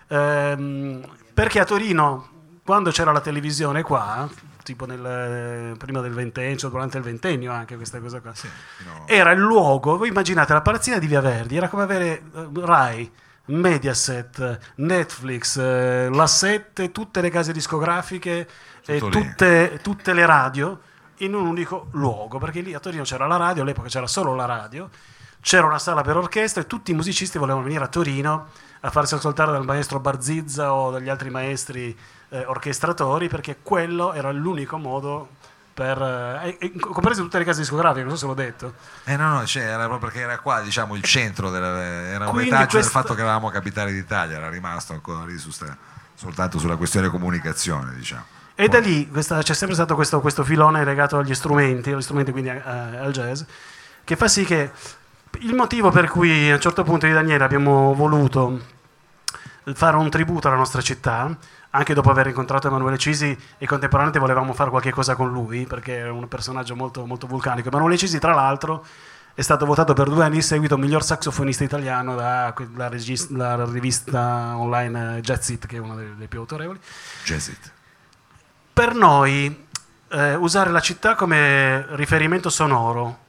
Ehm, 0.10 1.04
perché 1.34 1.60
a 1.60 1.66
Torino, 1.66 2.30
quando 2.64 2.92
c'era 2.92 3.12
la 3.12 3.20
televisione 3.20 3.82
qua, 3.82 4.30
tipo 4.62 4.86
nel, 4.86 5.76
prima 5.78 6.00
del 6.02 6.14
ventennio, 6.14 6.70
durante 6.70 6.98
il 6.98 7.04
ventennio 7.04 7.52
anche 7.52 7.76
questa 7.76 8.00
cosa 8.00 8.20
qua, 8.22 8.32
fino- 8.34 9.08
era 9.08 9.32
il 9.32 9.40
luogo, 9.40 9.98
voi 9.98 10.10
immaginate 10.10 10.54
la 10.54 10.62
palazzina 10.62 11.00
di 11.00 11.08
Via 11.08 11.22
Verdi, 11.22 11.58
era 11.58 11.68
come 11.68 11.82
avere 11.82 12.22
eh, 12.34 12.48
Rai, 12.54 13.12
Mediaset, 13.48 14.60
Netflix, 14.76 15.58
eh, 15.58 16.10
la 16.10 16.28
7, 16.28 16.92
tutte 16.92 17.22
le 17.22 17.30
case 17.30 17.52
discografiche 17.54 18.48
e 18.86 19.00
tutte, 19.00 19.80
tutte 19.82 20.14
le 20.14 20.26
radio 20.26 20.80
in 21.18 21.34
un 21.34 21.46
unico 21.46 21.88
luogo, 21.92 22.38
perché 22.38 22.62
lì 22.62 22.74
a 22.74 22.80
Torino 22.80 23.04
c'era 23.04 23.28
la 23.28 23.38
radio, 23.38 23.64
all'epoca 23.64 23.88
c'era 23.88 24.08
solo 24.08 24.36
la 24.36 24.46
radio, 24.46 24.90
c'era 25.42 25.66
una 25.66 25.80
sala 25.80 26.02
per 26.02 26.18
orchestra 26.18 26.62
e 26.62 26.68
tutti 26.68 26.92
i 26.92 26.94
musicisti 26.94 27.38
volevano 27.38 27.64
venire 27.64 27.84
a 27.84 27.88
Torino 27.88 28.48
a 28.82 28.90
farsi 28.90 29.16
ascoltare 29.16 29.52
dal 29.52 29.66
maestro 29.66 30.00
Barzizza 30.00 30.74
o 30.74 30.92
dagli 30.92 31.10
altri 31.10 31.30
maestri 31.30 31.98
eh, 32.30 32.46
orchestratori, 32.46 33.28
perché 33.28 33.58
quello 33.62 34.14
era 34.14 34.32
l'unico 34.32 34.78
modo 34.78 35.30
per... 35.78 36.02
eh, 36.60 36.72
comprese 36.80 37.22
tutte 37.22 37.38
le 37.38 37.44
case 37.44 37.60
discografiche, 37.60 38.02
non 38.04 38.10
so 38.14 38.18
se 38.18 38.26
l'ho 38.26 38.34
detto. 38.34 38.74
Eh 39.04 39.16
no, 39.16 39.30
no, 39.36 39.46
cioè, 39.46 39.62
era 39.62 39.86
proprio 39.86 40.00
perché 40.00 40.22
era 40.22 40.40
qua, 40.40 40.62
diciamo, 40.62 40.96
il 40.96 41.04
centro, 41.04 41.52
della, 41.52 41.80
era 41.84 42.26
un 42.26 42.32
Quindi 42.32 42.50
retaggio 42.50 42.78
del 42.78 42.82
questa- 42.82 43.00
fatto 43.02 43.14
che 43.14 43.22
eravamo 43.22 43.52
capitale 43.52 43.92
d'Italia, 43.92 44.38
era 44.38 44.50
rimasto 44.50 44.94
ancora 44.94 45.24
lì 45.24 45.38
su 45.38 45.52
sta- 45.52 45.78
soltanto 46.16 46.58
sulla 46.58 46.78
questione 46.78 47.10
comunicazione, 47.10 47.94
diciamo. 47.94 48.24
E 48.56 48.68
da 48.70 48.80
lì 48.80 49.08
questa- 49.08 49.44
c'è 49.44 49.54
sempre 49.54 49.76
stato 49.76 49.94
questo, 49.94 50.20
questo 50.20 50.44
filone 50.44 50.84
legato 50.84 51.20
agli 51.20 51.36
strumenti, 51.36 51.92
agli 51.92 52.02
strumenti 52.02 52.32
quindi 52.32 52.50
a- 52.50 53.00
al 53.04 53.12
jazz, 53.12 53.44
che 54.04 54.16
fa 54.16 54.28
sì 54.28 54.46
che 54.46 54.72
il 55.42 55.54
motivo 55.54 55.92
per 55.92 56.10
cui 56.10 56.50
a 56.50 56.56
un 56.56 56.60
certo 56.62 56.82
punto 56.84 57.06
io 57.06 57.12
e 57.12 57.16
Daniele 57.16 57.44
abbiamo 57.44 57.94
voluto 57.94 58.60
fare 59.74 59.98
un 59.98 60.10
tributo 60.10 60.48
alla 60.48 60.58
nostra 60.58 60.82
città, 60.82 61.36
anche 61.72 61.94
dopo 61.94 62.10
aver 62.10 62.28
incontrato 62.28 62.68
Emanuele 62.68 62.98
Cisi 62.98 63.38
e 63.58 63.66
contemporaneamente 63.66 64.20
volevamo 64.20 64.54
fare 64.54 64.70
qualche 64.70 64.92
cosa 64.92 65.16
con 65.16 65.32
lui, 65.32 65.66
perché 65.66 65.98
era 65.98 66.14
un 66.14 66.28
personaggio 66.28 66.76
molto, 66.76 67.06
molto 67.06 67.28
vulcanico. 67.28 67.68
Emanuele 67.68 67.98
Cisi, 67.98 68.20
tra 68.20 68.34
l'altro, 68.34 68.86
è 69.34 69.42
stato 69.42 69.66
votato 69.68 69.94
per 69.94 70.10
due 70.10 70.24
anni 70.24 70.38
in 70.38 70.42
seguito 70.42 70.78
miglior 70.78 71.04
saxofonista 71.04 71.64
italiano 71.64 72.16
dalla 72.16 72.90
rivista 72.90 74.58
online 74.58 75.18
eh, 75.18 75.22
Jazz 75.22 75.50
It, 75.50 75.68
che 75.68 75.76
è 75.76 75.80
una 75.80 75.94
delle, 75.94 76.16
delle 76.16 76.28
più 76.28 76.40
autorevoli 76.40 76.80
Jazz 77.24 77.50
it. 77.50 77.72
per 78.74 78.96
noi 78.96 79.66
eh, 80.10 80.34
usare 80.34 80.72
la 80.72 80.80
città 80.80 81.14
come 81.14 81.86
riferimento 81.96 82.50
sonoro, 82.50 83.26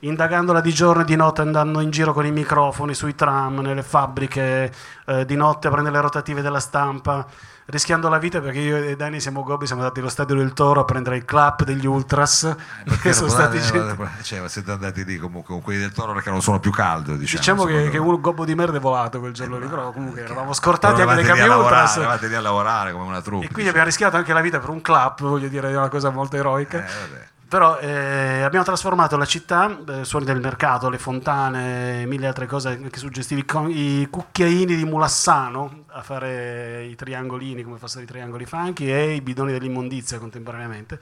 indagandola 0.00 0.60
di 0.60 0.72
giorno 0.72 1.02
e 1.02 1.04
di 1.04 1.16
notte, 1.16 1.40
andando 1.40 1.80
in 1.80 1.90
giro 1.90 2.12
con 2.12 2.24
i 2.24 2.30
microfoni 2.30 2.94
sui 2.94 3.14
tram, 3.14 3.60
nelle 3.60 3.82
fabbriche, 3.82 4.72
eh, 5.06 5.24
di 5.24 5.34
notte 5.36 5.66
a 5.66 5.70
prendere 5.70 5.96
le 5.96 6.02
rotative 6.02 6.40
della 6.40 6.60
stampa, 6.60 7.26
rischiando 7.66 8.08
la 8.08 8.18
vita 8.18 8.40
perché 8.40 8.60
io 8.60 8.76
e 8.76 8.96
Dani 8.96 9.20
siamo 9.20 9.42
gobbi, 9.42 9.66
siamo 9.66 9.82
andati 9.82 10.00
allo 10.00 10.08
stadio 10.08 10.36
del 10.36 10.52
Toro 10.52 10.80
a 10.80 10.84
prendere 10.84 11.16
il 11.16 11.24
clap 11.24 11.64
degli 11.64 11.84
Ultras, 11.84 12.54
perché 12.84 13.12
sono 13.12 13.28
stati 13.28 13.60
gente- 13.60 13.96
cioè, 14.22 14.40
ma 14.40 14.48
siete 14.48 14.70
andati 14.70 15.04
lì 15.04 15.18
comunque 15.18 15.52
con 15.52 15.62
quelli 15.62 15.80
del 15.80 15.92
Toro 15.92 16.12
perché 16.12 16.30
non 16.30 16.42
sono 16.42 16.60
più 16.60 16.70
caldo, 16.70 17.16
diciamo. 17.16 17.38
Diciamo 17.38 17.64
che, 17.64 17.90
che 17.90 17.98
un 17.98 18.20
gobbo 18.20 18.44
di 18.44 18.54
merda 18.54 18.76
è 18.76 18.80
volato 18.80 19.18
quel 19.18 19.32
giorno 19.32 19.58
lì, 19.58 19.66
però 19.66 19.90
comunque 19.90 20.20
eravamo 20.20 20.42
Però 20.42 20.52
scortati 20.54 21.02
anche 21.02 21.24
dai 21.24 21.36
lavorare, 21.38 21.60
Ultras. 21.60 21.96
eravate 21.96 22.28
lì 22.28 22.34
a 22.34 22.40
lavorare 22.40 22.92
come 22.92 23.04
una 23.04 23.20
troupe. 23.20 23.46
E 23.46 23.48
quindi 23.50 23.68
abbiamo 23.68 23.86
rischiato 23.86 24.16
anche 24.16 24.32
la 24.32 24.40
vita 24.40 24.60
per 24.60 24.68
un 24.68 24.80
clap, 24.80 25.22
voglio 25.22 25.48
dire, 25.48 25.70
è 25.70 25.76
una 25.76 25.88
cosa 25.88 26.10
molto 26.10 26.36
eroica. 26.36 26.78
diciamo. 26.78 26.98
Eh, 27.04 27.08
vabbè. 27.08 27.26
Però 27.48 27.78
eh, 27.78 28.42
abbiamo 28.42 28.64
trasformato 28.66 29.16
la 29.16 29.24
città, 29.24 29.78
eh, 29.88 30.04
suoni 30.04 30.26
del 30.26 30.38
mercato, 30.38 30.90
le 30.90 30.98
fontane, 30.98 32.04
mille 32.04 32.26
altre 32.26 32.44
cose 32.44 32.68
anche 32.68 32.98
suggestivi, 32.98 33.46
con 33.46 33.70
i 33.70 34.06
cucchiaini 34.10 34.76
di 34.76 34.84
Mulassano 34.84 35.84
a 35.86 36.02
fare 36.02 36.84
i 36.84 36.94
triangolini 36.94 37.62
come 37.62 37.78
fossero 37.78 38.04
i 38.04 38.06
triangoli 38.06 38.44
funky 38.44 38.92
e 38.92 39.14
i 39.14 39.22
bidoni 39.22 39.52
dell'immondizia 39.52 40.18
contemporaneamente. 40.18 41.00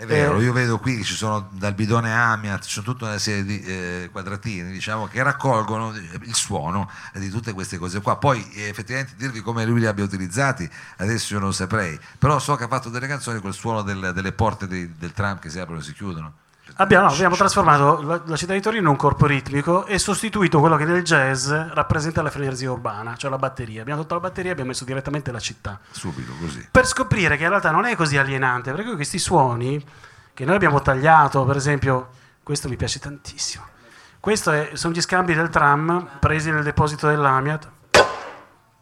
È 0.00 0.06
vero, 0.06 0.38
Eh, 0.38 0.44
io 0.44 0.52
vedo 0.54 0.78
qui 0.78 0.96
che 0.96 1.04
ci 1.04 1.14
sono 1.14 1.50
dal 1.52 1.74
bidone 1.74 2.10
Amiat, 2.10 2.64
ci 2.64 2.70
sono 2.70 2.86
tutta 2.86 3.04
una 3.04 3.18
serie 3.18 3.44
di 3.44 3.62
eh, 3.62 4.08
quadratini 4.10 4.72
diciamo, 4.72 5.06
che 5.08 5.22
raccolgono 5.22 5.94
il 5.94 6.34
suono 6.34 6.90
di 7.12 7.28
tutte 7.28 7.52
queste 7.52 7.76
cose 7.76 8.00
qua. 8.00 8.16
Poi 8.16 8.50
eh, 8.54 8.68
effettivamente 8.68 9.12
dirvi 9.18 9.42
come 9.42 9.66
lui 9.66 9.78
li 9.80 9.84
abbia 9.84 10.02
utilizzati, 10.02 10.66
adesso 10.96 11.34
io 11.34 11.40
non 11.40 11.52
saprei, 11.52 12.00
però 12.18 12.38
so 12.38 12.54
che 12.56 12.64
ha 12.64 12.68
fatto 12.68 12.88
delle 12.88 13.06
canzoni 13.06 13.40
col 13.40 13.52
suono 13.52 13.82
del- 13.82 14.12
delle 14.14 14.32
porte 14.32 14.66
dei- 14.66 14.90
del 14.96 15.12
tram 15.12 15.38
che 15.38 15.50
si 15.50 15.58
aprono 15.58 15.80
e 15.80 15.82
si 15.82 15.92
chiudono. 15.92 16.32
Abbiamo, 16.76 17.06
no, 17.08 17.12
abbiamo 17.12 17.36
trasformato 17.36 18.00
la, 18.02 18.20
la 18.24 18.36
città 18.36 18.52
di 18.54 18.60
Torino 18.60 18.82
in 18.82 18.88
un 18.88 18.96
corpo 18.96 19.26
ritmico 19.26 19.84
e 19.86 19.98
sostituito 19.98 20.60
quello 20.60 20.76
che 20.76 20.84
nel 20.84 21.02
jazz 21.02 21.50
rappresenta 21.50 22.22
la 22.22 22.30
frenesia 22.30 22.70
urbana, 22.70 23.16
cioè 23.16 23.30
la 23.30 23.36
batteria. 23.38 23.80
Abbiamo 23.82 24.00
tolto 24.00 24.14
la 24.14 24.20
batteria 24.20 24.50
e 24.50 24.52
abbiamo 24.52 24.70
messo 24.70 24.84
direttamente 24.84 25.30
la 25.32 25.40
città. 25.40 25.78
Subito 25.90 26.32
così. 26.40 26.66
per 26.70 26.86
scoprire 26.86 27.36
che 27.36 27.42
in 27.42 27.48
realtà 27.50 27.70
non 27.70 27.84
è 27.84 27.94
così 27.96 28.16
alienante, 28.16 28.72
perché 28.72 28.94
questi 28.94 29.18
suoni 29.18 29.84
che 30.32 30.44
noi 30.44 30.54
abbiamo 30.54 30.80
tagliato, 30.80 31.44
per 31.44 31.56
esempio, 31.56 32.08
questo 32.42 32.68
mi 32.68 32.76
piace 32.76 32.98
tantissimo. 32.98 33.64
Questo 34.18 34.50
è- 34.50 34.70
sono 34.74 34.92
gli 34.94 35.00
scambi 35.00 35.34
del 35.34 35.48
tram 35.50 36.08
presi 36.18 36.50
nel 36.50 36.62
deposito 36.62 37.06
dell'Amiat. 37.08 37.68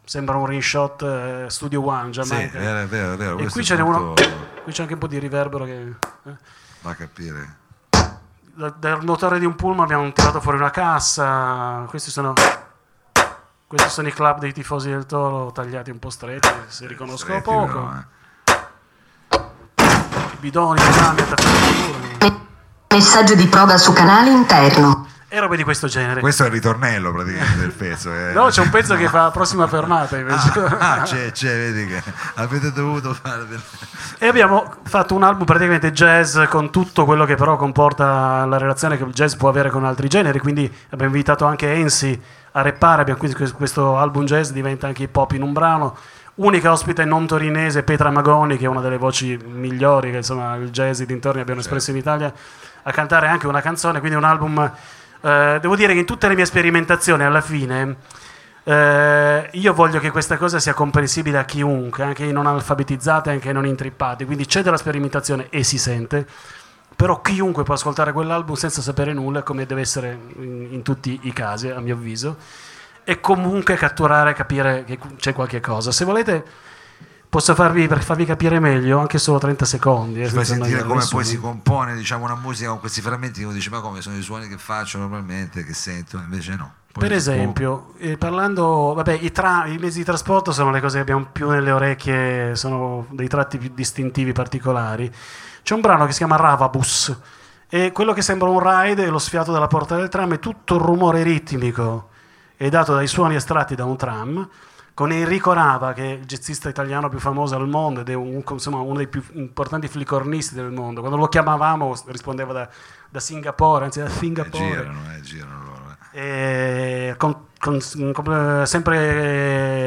Sembra 0.03 0.37
un 0.37 0.45
ringshot 0.47 1.01
eh, 1.03 1.45
Studio 1.49 1.85
One, 1.85 2.05
Sì, 2.05 2.11
Giamaica. 2.21 2.57
è 2.57 2.61
vero, 2.61 2.87
vero. 2.87 3.15
vero, 3.15 3.37
e 3.37 3.47
qui 3.49 3.63
ce 3.63 3.75
n'è 3.75 3.81
uno. 3.81 3.99
molto- 3.99 4.23
Qui 4.63 4.71
c'è 4.71 4.81
anche 4.81 4.93
un 4.93 4.99
po' 4.99 5.07
di 5.07 5.19
riverbero 5.19 5.65
che. 5.65 5.71
eh. 6.25 6.35
Va 6.81 6.91
a 6.91 6.95
capire. 6.95 7.57
Da- 8.59 8.73
dal 8.77 9.05
motore 9.05 9.39
di 9.39 9.45
un 9.45 9.55
pullman 9.55 9.85
abbiamo 9.85 10.11
tirato 10.11 10.41
fuori 10.41 10.57
una 10.57 10.69
cassa. 10.69 11.85
Questi 11.87 12.11
sono. 12.11 12.33
Questi 13.65 13.89
sono 13.89 14.09
i 14.09 14.11
club 14.11 14.39
dei 14.39 14.51
tifosi 14.51 14.89
del 14.89 15.05
Toro 15.05 15.53
tagliati 15.53 15.91
un 15.91 15.99
po' 15.99 16.09
stretti, 16.09 16.49
si 16.67 16.85
riconoscono 16.85 17.39
Stretti, 17.39 17.55
poco. 17.55 17.67
però, 17.67 17.91
eh. 17.95 19.41
I 20.33 20.37
bidoni, 20.39 20.81
i 20.81 20.97
rami 20.99 21.21
attaccati 21.21 22.47
Messaggio 22.89 23.35
di 23.35 23.47
prova 23.47 23.77
su 23.77 23.93
canale 23.93 24.31
interno. 24.31 25.07
E 25.31 25.39
robe 25.39 25.57
di 25.57 25.63
questo 25.63 25.85
genere. 25.87 26.21
Questo 26.21 26.43
è 26.43 26.47
il 26.47 26.51
ritornello 26.51 27.11
praticamente 27.11 27.59
del 27.59 27.71
pezzo. 27.71 28.11
eh. 28.11 28.33
No, 28.33 28.47
c'è 28.47 28.61
un 28.61 28.71
pezzo 28.71 28.95
che 28.95 29.07
fa 29.07 29.23
la 29.23 29.31
prossima 29.31 29.67
fermata 29.67 30.17
invece. 30.17 30.51
Ah, 30.59 30.93
ah, 30.93 31.01
c'è, 31.03 31.31
c'è, 31.31 31.47
vedi 31.47 31.85
che 31.85 32.01
avete 32.35 32.71
dovuto 32.71 33.13
fare. 33.13 33.45
E 34.17 34.27
abbiamo 34.27 34.73
fatto 34.83 35.13
un 35.13 35.21
album 35.21 35.45
praticamente 35.45 35.91
jazz 35.91 36.39
con 36.49 36.71
tutto 36.71 37.05
quello 37.05 37.25
che 37.25 37.35
però 37.35 37.57
comporta 37.57 38.43
la 38.45 38.57
relazione 38.57 38.97
che 38.97 39.03
il 39.03 39.13
jazz 39.13 39.35
può 39.35 39.49
avere 39.49 39.69
con 39.69 39.85
altri 39.85 40.07
generi. 40.07 40.39
Quindi 40.39 40.65
abbiamo 40.89 41.13
invitato 41.13 41.45
anche 41.45 41.71
Ensi 41.73 42.19
a 42.53 42.61
reppare. 42.61 43.01
Abbiamo 43.01 43.19
quindi 43.19 43.37
questo 43.51 43.97
album 43.97 44.25
jazz 44.25 44.49
diventa 44.49 44.87
anche 44.87 45.03
hip 45.03 45.15
hop 45.15 45.33
in 45.33 45.43
un 45.43 45.53
brano. 45.53 45.95
Unica 46.35 46.71
ospite 46.71 47.05
non 47.05 47.27
torinese, 47.27 47.83
Petra 47.83 48.09
Magoni, 48.09 48.57
che 48.57 48.65
è 48.65 48.67
una 48.67 48.81
delle 48.81 48.97
voci 48.97 49.37
migliori 49.45 50.09
che 50.09 50.17
insomma 50.17 50.55
il 50.55 50.71
jazz 50.71 51.01
e 51.01 51.05
dintorni 51.05 51.41
abbiano 51.41 51.59
espresso 51.59 51.91
in 51.91 51.97
Italia, 51.97 52.33
a 52.81 52.91
cantare 52.91 53.27
anche 53.27 53.45
una 53.45 53.61
canzone. 53.61 53.99
Quindi 53.99 54.17
un 54.17 54.23
album. 54.23 54.71
Eh, 55.21 55.57
devo 55.61 55.75
dire 55.75 55.93
che 55.93 55.99
in 55.99 56.05
tutte 56.05 56.27
le 56.27 56.35
mie 56.35 56.45
sperimentazioni 56.45 57.23
alla 57.23 57.41
fine. 57.41 57.95
Eh, 58.63 59.49
io 59.53 59.73
voglio 59.73 59.99
che 59.99 60.11
questa 60.11 60.37
cosa 60.37 60.59
sia 60.59 60.73
comprensibile 60.73 61.37
a 61.39 61.45
chiunque, 61.45 62.03
anche 62.03 62.23
ai 62.23 62.31
non 62.31 62.45
alfabetizzati, 62.45 63.29
anche 63.29 63.47
ai 63.47 63.53
non 63.53 63.65
intrippati. 63.65 64.25
Quindi 64.25 64.45
c'è 64.45 64.61
della 64.61 64.77
sperimentazione 64.77 65.47
e 65.49 65.63
si 65.63 65.77
sente, 65.77 66.27
però 66.95 67.21
chiunque 67.21 67.63
può 67.63 67.73
ascoltare 67.73 68.11
quell'album 68.11 68.55
senza 68.55 68.81
sapere 68.81 69.13
nulla, 69.13 69.41
come 69.41 69.65
deve 69.65 69.81
essere 69.81 70.17
in, 70.37 70.67
in 70.71 70.81
tutti 70.83 71.19
i 71.23 71.33
casi, 71.33 71.69
a 71.69 71.79
mio 71.79 71.95
avviso, 71.95 72.37
e 73.03 73.19
comunque 73.19 73.75
catturare, 73.75 74.33
capire 74.33 74.83
che 74.83 74.99
c'è 75.17 75.33
qualche 75.33 75.61
cosa. 75.61 75.91
Se 75.91 76.05
volete, 76.05 76.45
posso 77.29 77.53
farvi, 77.53 77.87
per 77.87 78.01
farvi 78.01 78.25
capire 78.25 78.59
meglio, 78.59 78.99
anche 78.99 79.17
solo 79.17 79.37
30 79.37 79.65
secondi. 79.65 80.21
eh, 80.21 80.27
Ci 80.27 80.33
fai 80.33 80.45
sentire 80.45 80.83
come 80.83 81.05
poi 81.09 81.23
si 81.23 81.39
compone 81.39 81.95
diciamo, 81.95 82.25
una 82.25 82.35
musica 82.35 82.69
con 82.69 82.79
questi 82.79 83.01
frammenti 83.01 83.43
uno 83.43 83.53
dice 83.53 83.69
ma 83.69 83.79
come 83.79 84.01
sono 84.01 84.17
i 84.17 84.21
suoni 84.21 84.47
che 84.47 84.57
faccio 84.57 84.97
normalmente, 84.97 85.63
che 85.63 85.73
sento, 85.73 86.17
invece 86.17 86.55
no. 86.55 86.73
Poi 86.91 87.07
Per 87.07 87.15
esempio, 87.15 87.93
eh, 87.99 88.17
parlando, 88.17 88.93
vabbè, 88.95 89.19
i, 89.21 89.31
tra- 89.31 89.65
i 89.67 89.77
mezzi 89.77 89.99
di 89.99 90.03
trasporto 90.03 90.51
sono 90.51 90.71
le 90.71 90.81
cose 90.81 90.95
che 90.95 91.01
abbiamo 91.01 91.27
più 91.31 91.47
nelle 91.47 91.71
orecchie, 91.71 92.55
sono 92.55 93.05
dei 93.11 93.27
tratti 93.27 93.59
più 93.59 93.71
distintivi 93.75 94.31
particolari. 94.31 95.11
C'è 95.61 95.75
un 95.75 95.81
brano 95.81 96.05
che 96.07 96.11
si 96.13 96.17
chiama 96.17 96.35
Ravabus 96.35 97.15
e 97.69 97.91
quello 97.91 98.13
che 98.13 98.23
sembra 98.23 98.49
un 98.49 98.59
ride 98.59 99.05
è 99.05 99.09
lo 99.09 99.19
sfiato 99.19 99.51
della 99.51 99.67
porta 99.67 99.95
del 99.95 100.09
tram, 100.09 100.33
è 100.33 100.39
tutto 100.39 100.75
il 100.75 100.81
rumore 100.81 101.21
ritmico 101.21 102.07
è 102.59 102.67
dato 102.67 102.93
dai 102.93 103.07
suoni 103.07 103.35
estratti 103.35 103.73
da 103.73 103.85
un 103.85 103.95
tram 103.95 104.49
con 104.99 105.13
Enrico 105.13 105.53
Rava, 105.53 105.93
che 105.93 106.03
è 106.03 106.13
il 106.15 106.25
jazzista 106.25 106.67
italiano 106.67 107.07
più 107.07 107.19
famoso 107.19 107.55
al 107.55 107.69
mondo 107.69 108.01
ed 108.01 108.09
è 108.09 108.13
un- 108.15 108.43
insomma, 108.49 108.79
uno 108.79 108.97
dei 108.97 109.07
più 109.07 109.23
importanti 109.35 109.87
flicornisti 109.87 110.55
del 110.55 110.71
mondo. 110.71 110.99
Quando 110.99 111.17
lo 111.17 111.27
chiamavamo 111.29 111.95
rispondeva 112.07 112.51
da, 112.51 112.69
da 113.09 113.19
Singapore, 113.21 113.85
anzi 113.85 113.99
da 113.99 114.07
Eh, 114.07 114.09
Singapore. 114.09 114.65
girano, 114.65 114.99
eh, 115.15 115.21
girano 115.21 115.63
loro. 115.63 115.95
eh. 116.11 117.15
Con- 117.17 117.37
con- 117.59 117.79
con- 118.11 118.63
sempre 118.65 118.97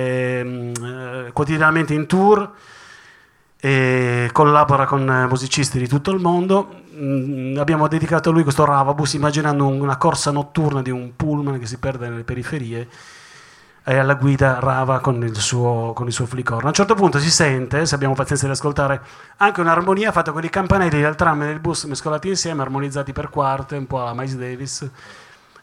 eh, 0.01 1.31
quotidianamente 1.35 1.92
in 1.92 2.07
tour 2.07 2.51
e 3.61 4.31
collabora 4.33 4.87
con 4.87 5.07
eh, 5.11 5.27
musicisti 5.27 5.79
di 5.79 5.88
tutto 5.88 6.11
il 6.11 6.20
mondo. 6.20 6.81
Mm, 6.94 7.59
abbiamo 7.59 7.87
dedicato 7.87 8.31
a 8.31 8.33
lui 8.33 8.44
questo 8.44 8.64
Ravabus 8.64 9.12
immaginando 9.12 9.66
un- 9.66 9.79
una 9.81 9.98
corsa 9.98 10.31
notturna 10.31 10.81
di 10.81 10.90
un 10.90 11.12
pullman 11.16 11.59
che 11.59 11.66
si 11.66 11.77
perde 11.79 12.09
nelle 12.09 12.25
periferie 12.25 12.88
e 13.85 13.97
alla 13.97 14.14
guida 14.14 14.59
Rava 14.61 15.01
con 15.01 15.23
il 15.23 15.37
suo, 15.37 15.92
con 15.95 16.07
il 16.07 16.12
suo 16.12 16.27
flicorno. 16.27 16.66
A 16.66 16.68
un 16.68 16.75
certo 16.75 16.95
punto 16.95 17.18
si 17.18 17.31
sente, 17.31 17.85
se 17.87 17.95
abbiamo 17.95 18.14
pazienza 18.14 18.47
di 18.47 18.53
ascoltare, 18.53 19.01
anche 19.38 19.61
un'armonia 19.61 20.12
fatta 20.12 20.33
con 20.33 20.45
i 20.45 20.51
campanelli 20.51 21.01
del 21.01 21.14
tram 21.14 21.42
e 21.42 21.47
del 21.47 21.61
bus 21.61 21.85
mescolati 21.85 22.29
insieme, 22.29 22.62
armonizzati 22.62 23.12
per 23.12 23.29
quarte, 23.29 23.77
un 23.77 23.87
po' 23.87 24.01
alla 24.01 24.14
Miles 24.14 24.37
Davis, 24.37 24.88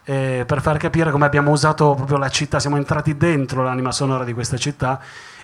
eh, 0.03 0.43
per 0.45 0.61
far 0.61 0.77
capire 0.77 1.11
come 1.11 1.25
abbiamo 1.25 1.51
usato 1.51 1.93
proprio 1.93 2.17
la 2.17 2.29
città, 2.29 2.59
siamo 2.59 2.77
entrati 2.77 3.15
dentro 3.15 3.63
l'anima 3.63 3.91
sonora 3.91 4.23
di 4.23 4.33
questa 4.33 4.57
città 4.57 4.99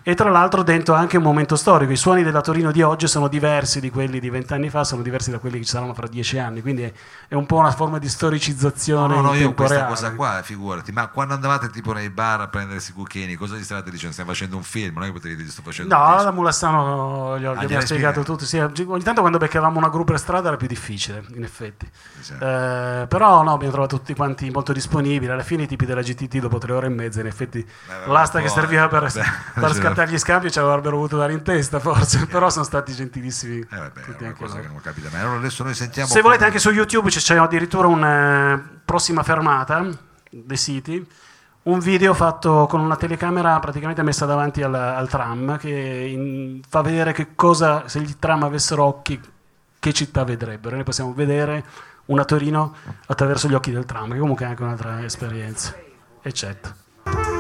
e 0.08 0.14
tra 0.14 0.30
l'altro 0.30 0.62
dentro 0.62 0.94
anche 0.94 1.18
un 1.18 1.24
momento 1.24 1.56
storico. 1.56 1.92
I 1.92 1.96
suoni 1.98 2.22
della 2.22 2.42
Torino 2.42 2.72
di 2.72 2.84
oggi 2.84 3.08
sono 3.08 3.28
diversi 3.28 3.80
di 3.80 3.90
quelli 3.90 4.20
di 4.20 4.30
vent'anni 4.30 4.70
fa, 4.70 4.84
sono 4.84 5.02
diversi 5.02 5.32
da 5.32 5.40
quelli 5.40 5.58
che 5.58 5.64
ci 5.66 5.72
saranno 5.72 5.96
fra 5.96 6.06
dieci 6.08 6.38
anni, 6.38 6.62
quindi 6.62 6.84
è, 7.28 7.34
un 7.34 7.46
po' 7.48 7.58
una 7.58 7.72
forma 7.72 7.98
di 7.98 8.08
No, 8.08 8.12
storicizzazione 8.12 9.16
no, 9.16 9.22
no, 9.22 9.34
in 9.34 9.42
io 9.42 9.54
questa 9.54 9.74
reale. 9.80 9.90
cosa 9.90 10.14
qua, 10.14 10.42
figurati, 10.44 10.92
ma 10.92 11.08
quando 11.08 11.34
andavate 11.34 11.70
tipo 11.70 11.92
nei 11.92 12.10
bar 12.12 12.42
a 12.42 12.48
prendere 12.48 12.76
questi 12.76 12.94
cucchiaini, 12.94 13.36
cosa 13.36 13.56
gli 13.56 13.64
stavate 13.64 13.90
dicendo? 13.90 14.12
Stiamo 14.14 14.32
facendo 14.32 14.56
un 14.58 14.64
film, 14.64 14.94
non 14.94 15.04
è 15.04 15.06
che 15.08 15.14
potevi 15.14 15.36
dire 15.38 15.50
sto 15.50 15.64
facendo 15.64 15.96
un 15.96 16.00
No, 16.00 16.08
disco. 16.12 16.24
da 16.24 16.32
Mulassano 16.32 17.38
gli, 17.40 17.46
ho- 17.46 17.56
gli 17.56 17.62
Ah, 17.62 17.62
abbiamo 17.62 17.84
gliel'hai 17.84 17.88
spiegato 17.88 18.24
tutto. 18.24 18.46
Sì, 18.46 18.60
ogni 18.60 19.04
tanto 19.04 19.22
quando 19.22 19.38
beccavamo 19.40 19.78
una 19.78 19.90
group 19.90 20.08
per 20.08 20.20
strada 20.20 20.50
era 20.50 20.58
più 20.58 20.68
difficile, 20.68 21.24
in 21.34 21.44
effetti. 21.44 21.90
Esatto. 22.20 22.44
Eh, 22.46 23.06
però 23.08 23.42
no, 23.44 23.54
abbiamo 23.54 23.72
trovato 23.72 23.98
tutti 23.98 24.14
quanti 24.16 24.50
molto 24.52 24.72
disponibili. 24.74 25.32
Alla 25.32 25.44
fine 25.44 25.64
i 25.64 25.68
tipi 25.68 25.86
della 25.86 26.02
GTT 26.02 26.38
dopo 26.40 26.58
tre 26.58 26.74
ore 26.74 26.88
e 26.88 26.90
mezza, 26.90 27.22
in 27.22 27.28
effetti 27.28 27.66
vabbè, 27.88 28.08
l'asta 28.12 28.42
che 28.42 28.50
serviva 28.50 28.88
per, 28.88 29.04
vabbè, 29.12 29.26
per 29.60 29.74
sì. 29.74 29.80
Scattare 29.96 30.12
gli 30.12 30.20
scambi 30.20 30.52
ci 30.52 30.60
avrebbero 30.60 30.98
voluto 30.98 31.18
dare 31.18 31.34
in 31.34 31.42
testa 31.42 31.80
forse, 31.80 32.26
però 32.28 32.50
sono 32.50 32.66
stati 32.66 32.94
gentilissimi 32.94 33.60
Eh, 33.60 33.66
vabbè, 33.70 34.02
tutti 34.02 34.24
è 34.24 34.28
una 34.28 34.36
cosa 34.36 34.56
loro. 34.56 34.62
che 34.62 34.68
non 34.74 34.82
capita 34.82 35.10
mai. 35.12 35.22
Allora 35.22 35.38
adesso 35.38 35.64
noi 35.64 35.74
sentiamo... 35.74 36.10
Se 36.10 36.22
volete 36.22 36.44
anche 36.44 36.60
su 36.60 36.70
YouTube 36.72 37.10
c'è, 37.10 37.38
addirittura 37.38 37.88
una 37.88 38.62
prossima 38.84 39.24
fermata, 39.24 39.88
The 40.30 40.58
City, 40.58 41.06
un 41.64 41.80
video 41.80 42.14
fatto 42.14 42.68
con 42.68 42.80
una 42.80 42.96
telecamera 42.96 43.58
praticamente 43.60 44.04
messa 44.04 44.26
davanti 44.26 44.62
al, 44.62 44.76
al 44.76 45.08
tram 45.10 45.58
che 45.58 45.70
in- 45.70 46.62
fa 46.68 46.82
vedere 46.82 47.12
che 47.14 47.30
cosa, 47.34 47.88
se 47.88 48.00
i 48.00 48.20
tram 48.20 48.44
avessero 48.44 48.84
occhi, 48.84 49.20
che 49.80 49.94
città 49.94 50.24
vedrebbero. 50.24 50.76
Noi 50.76 50.84
possiamo 50.84 51.14
vedere 51.14 51.64
una 52.06 52.24
Torino 52.26 52.76
attraverso 53.08 53.48
gli 53.48 53.54
occhi 53.54 53.72
del 53.72 53.86
tram, 53.86 54.12
che 54.12 54.20
comunque 54.20 54.46
è 54.46 54.50
anche 54.50 54.62
un'altra 54.64 55.04
esperienza. 55.04 55.74
Eccetto. 56.22 57.35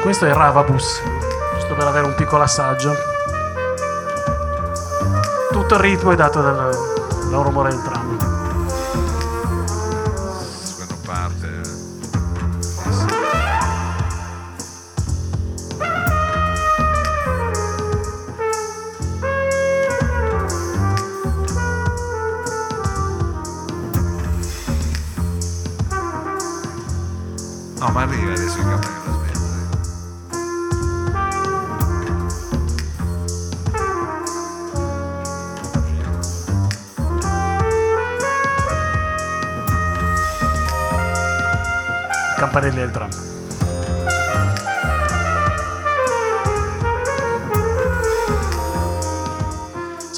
Questo 0.00 0.24
è 0.24 0.32
Ravabus, 0.32 1.02
giusto 1.54 1.74
per 1.74 1.86
avere 1.86 2.06
un 2.06 2.14
piccolo 2.14 2.42
assaggio. 2.42 2.92
tutto 5.50 5.74
il 5.74 5.80
ritmo 5.80 6.12
è 6.12 6.16
dato 6.16 6.40
dal, 6.40 6.74
dal 7.30 7.42
rumore 7.42 7.70
del 7.70 7.82
tram. 7.82 8.37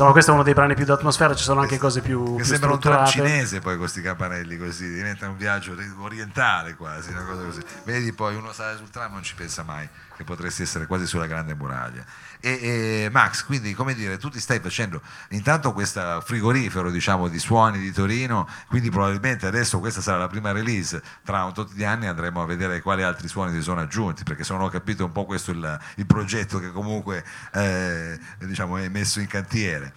Insomma, 0.01 0.17
questo 0.17 0.31
è 0.31 0.35
uno 0.35 0.45
dei 0.45 0.55
brani 0.55 0.75
più 0.75 0.87
d'atmosfera, 0.87 1.35
ci 1.35 1.45
sono 1.45 1.61
anche 1.61 1.77
cose 1.77 2.01
più, 2.01 2.25
Che 2.25 2.37
più 2.37 2.45
sembra 2.45 2.73
un 2.73 2.81
tram 2.81 3.05
strutturate. 3.05 3.35
cinese 3.35 3.59
poi 3.61 3.77
questi 3.77 4.01
campanelli 4.01 4.57
così, 4.57 4.91
diventa 4.95 5.29
un 5.29 5.37
viaggio 5.37 5.77
orientale 5.99 6.75
quasi, 6.75 7.11
una 7.11 7.25
cosa 7.25 7.43
così. 7.43 7.61
Vedi 7.85 8.11
poi 8.15 8.35
uno 8.35 8.51
sale 8.51 8.79
sul 8.79 8.89
tram 8.89 9.11
e 9.11 9.13
non 9.13 9.23
ci 9.23 9.35
pensa 9.35 9.63
mai 9.63 9.87
che 10.17 10.25
potresti 10.25 10.63
essere 10.63 10.87
quasi 10.87 11.07
sulla 11.07 11.27
grande 11.27 11.55
muraglia. 11.55 12.05
E, 12.41 13.05
e, 13.05 13.09
Max, 13.11 13.45
quindi 13.45 13.75
come 13.75 13.95
dire, 13.95 14.17
tu 14.17 14.29
ti 14.31 14.41
stai 14.41 14.61
facendo 14.61 15.03
intanto 15.31 15.73
questo 15.73 16.23
frigorifero 16.25 16.91
diciamo 16.91 17.29
di 17.29 17.39
suoni 17.39 17.79
di 17.79 17.93
Torino, 17.93 18.49
quindi 18.69 18.91
probabilmente 18.91 19.47
adesso 19.47 19.81
questa 19.81 20.01
sarà 20.01 20.17
la 20.17 20.29
prima 20.29 20.53
release, 20.53 21.03
tra 21.25 21.45
un 21.45 21.53
tot 21.53 21.73
di 21.73 21.85
anni 21.85 22.07
andremo 22.07 22.43
a 22.43 22.47
vedere 22.47 22.81
quali 22.81 23.03
altri 23.03 23.29
suoni 23.29 23.53
si 23.53 23.63
sono 23.63 23.81
aggiunti, 23.81 24.23
perché 24.23 24.45
se 24.45 24.55
non 24.55 24.63
ho 24.63 24.69
capito 24.69 25.05
un 25.05 25.13
po' 25.13 25.27
questo 25.27 25.51
il, 25.51 25.81
il 25.97 26.07
progetto 26.07 26.59
che 26.59 26.71
comunque 26.71 27.23
eh, 27.53 28.19
diciamo, 28.39 28.79
è 28.79 28.89
messo 28.89 29.21
in 29.21 29.27
cantiere. 29.27 29.90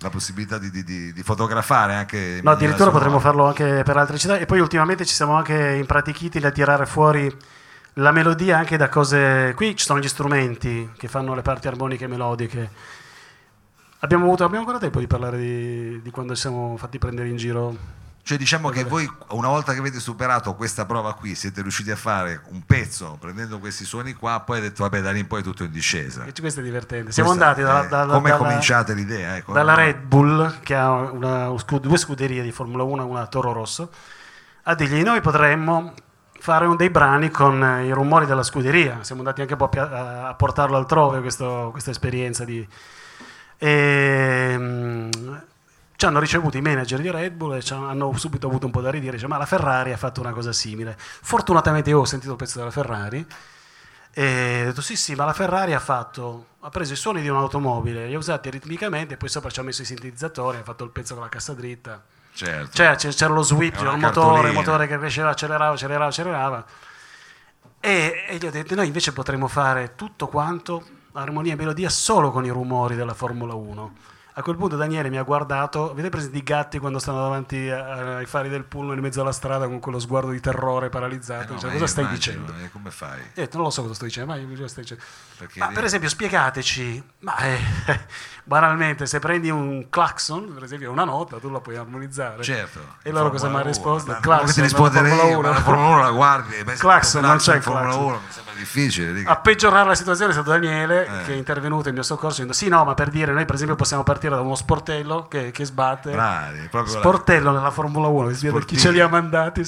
La 0.00 0.10
possibilità 0.10 0.58
di, 0.58 0.70
di- 0.70 1.12
di- 1.12 1.22
fotografare 1.22 1.94
anche. 1.94 2.40
No, 2.42 2.52
addirittura 2.52 2.90
potremmo 2.90 3.18
farlo 3.18 3.46
anche 3.46 3.82
per 3.84 3.96
altre 3.96 4.16
città. 4.16 4.38
E 4.38 4.46
poi 4.46 4.60
ultimamente 4.60 5.04
ci 5.04 5.14
siamo 5.14 5.34
anche 5.34 5.74
impratichiti 5.74 6.38
a 6.38 6.50
tirare 6.50 6.86
fuori 6.86 7.34
la 7.94 8.12
melodia 8.12 8.58
anche 8.58 8.76
da 8.76 8.88
cose. 8.88 9.52
Qui 9.56 9.74
ci 9.74 9.84
sono 9.84 9.98
gli 9.98 10.06
strumenti 10.06 10.88
che 10.96 11.08
fanno 11.08 11.34
le 11.34 11.42
parti 11.42 11.66
armoniche 11.66 12.04
e 12.04 12.08
melodiche. 12.08 12.70
Abbiamo 14.00 14.26
avuto 14.26 14.44
abbiamo 14.44 14.60
ancora 14.60 14.78
tempo 14.78 15.00
di 15.00 15.08
parlare 15.08 15.36
di, 15.38 16.00
di 16.00 16.10
quando 16.10 16.34
ci 16.36 16.42
siamo 16.42 16.76
fatti 16.76 16.98
prendere 16.98 17.28
in 17.28 17.36
giro. 17.36 17.76
Cioè 18.28 18.36
diciamo 18.36 18.68
che 18.68 18.84
voi 18.84 19.10
una 19.30 19.48
volta 19.48 19.72
che 19.72 19.78
avete 19.78 20.00
superato 20.00 20.54
questa 20.54 20.84
prova 20.84 21.14
qui 21.14 21.34
siete 21.34 21.62
riusciti 21.62 21.90
a 21.90 21.96
fare 21.96 22.42
un 22.50 22.62
pezzo 22.66 23.16
prendendo 23.18 23.58
questi 23.58 23.86
suoni 23.86 24.12
qua, 24.12 24.40
poi 24.40 24.58
avete 24.58 24.72
detto 24.72 24.82
vabbè 24.82 25.00
da 25.00 25.12
lì 25.12 25.20
in 25.20 25.26
poi 25.26 25.40
è 25.40 25.42
tutto 25.42 25.64
in 25.64 25.70
discesa. 25.70 26.24
E 26.26 26.32
questo 26.38 26.60
è 26.60 26.62
divertente. 26.62 27.10
Siamo 27.10 27.30
Questa 27.30 27.46
andati 27.46 27.66
dalla, 27.66 27.86
è- 27.86 27.88
dalla- 27.88 28.12
come 28.12 28.28
dalla- 28.28 28.44
cominciata 28.44 28.92
l'idea? 28.92 29.36
Ecco, 29.36 29.54
dalla 29.54 29.72
no? 29.72 29.78
Red 29.78 30.00
Bull, 30.02 30.60
che 30.60 30.74
ha 30.74 30.90
una- 30.90 31.54
due 31.80 31.96
scuderie 31.96 32.42
di 32.42 32.52
Formula 32.52 32.82
1 32.82 33.00
e 33.00 33.04
una 33.06 33.26
Toro 33.28 33.52
Rosso, 33.54 33.90
a 34.64 34.74
dirgli 34.74 35.02
noi 35.02 35.22
potremmo 35.22 35.94
fare 36.38 36.66
un 36.66 36.76
dei 36.76 36.90
brani 36.90 37.30
con 37.30 37.64
eh, 37.64 37.86
i 37.86 37.92
rumori 37.92 38.26
della 38.26 38.42
scuderia. 38.42 38.98
Siamo 39.04 39.22
andati 39.22 39.40
anche 39.40 39.54
un 39.54 39.58
po' 39.66 39.70
a, 39.80 40.28
a 40.28 40.34
portarlo 40.34 40.76
altrove 40.76 41.20
questo- 41.22 41.68
questa 41.72 41.92
esperienza 41.92 42.44
di... 42.44 42.68
E, 43.56 44.54
mm, 44.58 45.10
ci 45.98 46.06
hanno 46.06 46.20
ricevuto 46.20 46.56
i 46.56 46.60
manager 46.60 47.00
di 47.00 47.10
Red 47.10 47.32
Bull 47.32 47.56
e 47.56 47.60
ci 47.60 47.72
hanno, 47.72 48.16
subito 48.16 48.46
avuto 48.46 48.66
un 48.66 48.70
po' 48.70 48.80
da 48.80 48.88
ridire, 48.88 49.16
dice, 49.16 49.26
ma 49.26 49.36
la 49.36 49.46
Ferrari 49.46 49.92
ha 49.92 49.96
fatto 49.96 50.20
una 50.20 50.30
cosa 50.30 50.52
simile. 50.52 50.94
Fortunatamente 50.96 51.90
io 51.90 51.98
ho 51.98 52.04
sentito 52.04 52.30
il 52.30 52.38
pezzo 52.38 52.58
della 52.58 52.70
Ferrari 52.70 53.26
e 54.12 54.60
ho 54.62 54.64
detto 54.66 54.80
sì 54.80 54.94
sì, 54.94 55.16
ma 55.16 55.24
la 55.24 55.32
Ferrari 55.32 55.74
ha 55.74 55.80
fatto, 55.80 56.50
ha 56.60 56.68
preso 56.68 56.92
i 56.92 56.96
suoni 56.96 57.20
di 57.20 57.26
un'automobile, 57.26 58.06
li 58.06 58.14
ha 58.14 58.18
usati 58.18 58.48
ritmicamente 58.48 59.14
e 59.14 59.16
poi 59.16 59.28
sopra 59.28 59.50
ci 59.50 59.58
ha 59.58 59.64
messo 59.64 59.82
i 59.82 59.84
sintetizzatori, 59.86 60.58
ha 60.58 60.62
fatto 60.62 60.84
il 60.84 60.90
pezzo 60.90 61.14
con 61.14 61.24
la 61.24 61.28
cassa 61.28 61.52
dritta. 61.52 62.00
Certo. 62.32 62.76
Cioè 62.76 62.94
c'era 62.94 63.34
lo 63.34 63.42
sweep, 63.42 63.74
c'era 63.74 63.90
il 63.90 63.98
motore, 63.98 64.50
il 64.50 64.54
motore 64.54 64.86
che 64.86 64.96
cresceva, 64.98 65.30
accelerava, 65.30 65.72
accelerava, 65.72 66.06
accelerava. 66.06 66.64
E, 67.80 68.24
e 68.28 68.36
gli 68.36 68.46
ho 68.46 68.50
detto, 68.52 68.76
noi 68.76 68.86
invece 68.86 69.12
potremmo 69.12 69.48
fare 69.48 69.96
tutto 69.96 70.28
quanto, 70.28 70.86
armonia 71.14 71.54
e 71.54 71.56
melodia, 71.56 71.88
solo 71.88 72.30
con 72.30 72.44
i 72.44 72.50
rumori 72.50 72.94
della 72.94 73.14
Formula 73.14 73.54
1. 73.54 73.94
A 74.38 74.42
quel 74.42 74.54
punto 74.54 74.76
Daniele 74.76 75.10
mi 75.10 75.18
ha 75.18 75.24
guardato, 75.24 75.90
avete 75.90 76.10
presente 76.10 76.38
i 76.38 76.44
gatti 76.44 76.78
quando 76.78 77.00
stanno 77.00 77.22
davanti 77.22 77.68
a- 77.70 78.18
ai 78.18 78.24
fari 78.26 78.48
del 78.48 78.62
pullman 78.62 78.96
in 78.96 79.02
mezzo 79.02 79.20
alla 79.20 79.32
strada 79.32 79.66
con 79.66 79.80
quello 79.80 79.98
sguardo 79.98 80.30
di 80.30 80.38
terrore 80.38 80.86
Eh 80.86 80.90
paralizzato? 80.90 81.54
no, 81.54 81.58
Cioè, 81.58 81.72
cosa 81.72 81.88
stai 81.88 82.04
immagino, 82.04 82.44
dicendo? 82.44 82.64
eh, 82.64 82.70
come 82.70 82.90
fai? 82.92 83.18
Io 83.18 83.24
detto, 83.34 83.56
non 83.56 83.66
lo 83.66 83.72
so 83.72 83.82
cosa 83.82 83.94
sto 83.94 84.04
dicendo, 84.04 84.30
ma 84.32 84.38
io 84.38 84.46
cosa 84.48 84.68
stai 84.68 84.82
dicendo? 84.84 85.02
Perché 85.38 85.58
Ma 85.58 85.66
per 85.68 85.82
esempio, 85.82 86.08
spiegateci, 86.08 87.02
ma 87.20 87.36
eh, 87.38 87.58
banalmente, 88.44 89.06
se 89.06 89.18
prendi 89.18 89.50
un 89.50 89.88
clacson, 89.90 90.52
per 90.54 90.62
esempio 90.62 90.92
una 90.92 91.04
nota, 91.04 91.38
tu 91.38 91.50
la 91.50 91.60
puoi 91.60 91.74
armonizzare. 91.76 92.40
Certo. 92.44 92.78
E 93.02 93.10
loro 93.10 93.30
cosa 93.30 93.48
mi 93.48 93.54
Formula 93.54 93.58
hanno 93.62 93.68
risposto? 93.70 94.10
1, 94.12 94.20
Clacson, 94.20 94.52
ti 94.54 94.60
risponderei 94.60 95.10
Formula 95.10 95.30
io? 95.32 95.40
Ma 95.40 95.48
1. 95.48 95.52
la 95.58 95.62
Formula 95.64 95.88
1 95.88 96.00
la 96.02 96.10
guardi 96.12 96.54
e 96.54 96.62
pensi 96.64 96.80
Clacson, 96.80 97.22
non 97.22 97.36
c'è 97.38 97.58
Formula 97.58 97.86
clacson. 97.86 98.04
1 98.06 98.14
mi 98.14 98.30
sembra 98.32 98.54
difficile. 98.54 99.10
lì. 99.12 99.24
A 99.26 99.36
peggiorare 99.36 99.88
la 99.88 99.94
situazione 99.96 100.30
è 100.30 100.34
stato 100.34 100.50
Daniele 100.50 101.06
Eh. 101.06 101.24
che 101.24 101.32
è 101.32 101.36
intervenuto 101.36 101.88
in 101.88 101.94
mio 101.94 102.04
soccorso 102.04 102.42
dicendo 102.42 102.52
sì 102.52 102.68
no 102.68 102.84
ma 102.84 102.94
per 102.94 103.08
dire 103.10 103.32
noi 103.32 103.44
per 103.44 103.54
esempio 103.56 103.74
possiamo 103.76 104.02
partire 104.04 104.26
da 104.36 104.42
uno 104.42 104.54
sportello 104.54 105.26
che, 105.28 105.50
che 105.50 105.64
sbatte. 105.64 106.10
Bravi, 106.12 106.68
proprio 106.70 106.94
la- 106.94 106.98
sportello 107.00 107.50
nella 107.52 107.70
Formula 107.70 108.06
1 108.08 108.28
che 108.28 108.34
si 108.34 108.46
vede 108.48 108.64
chi 108.64 108.76
ce 108.78 108.90
li 108.90 109.00
ha 109.00 109.08
mandati 109.08 109.62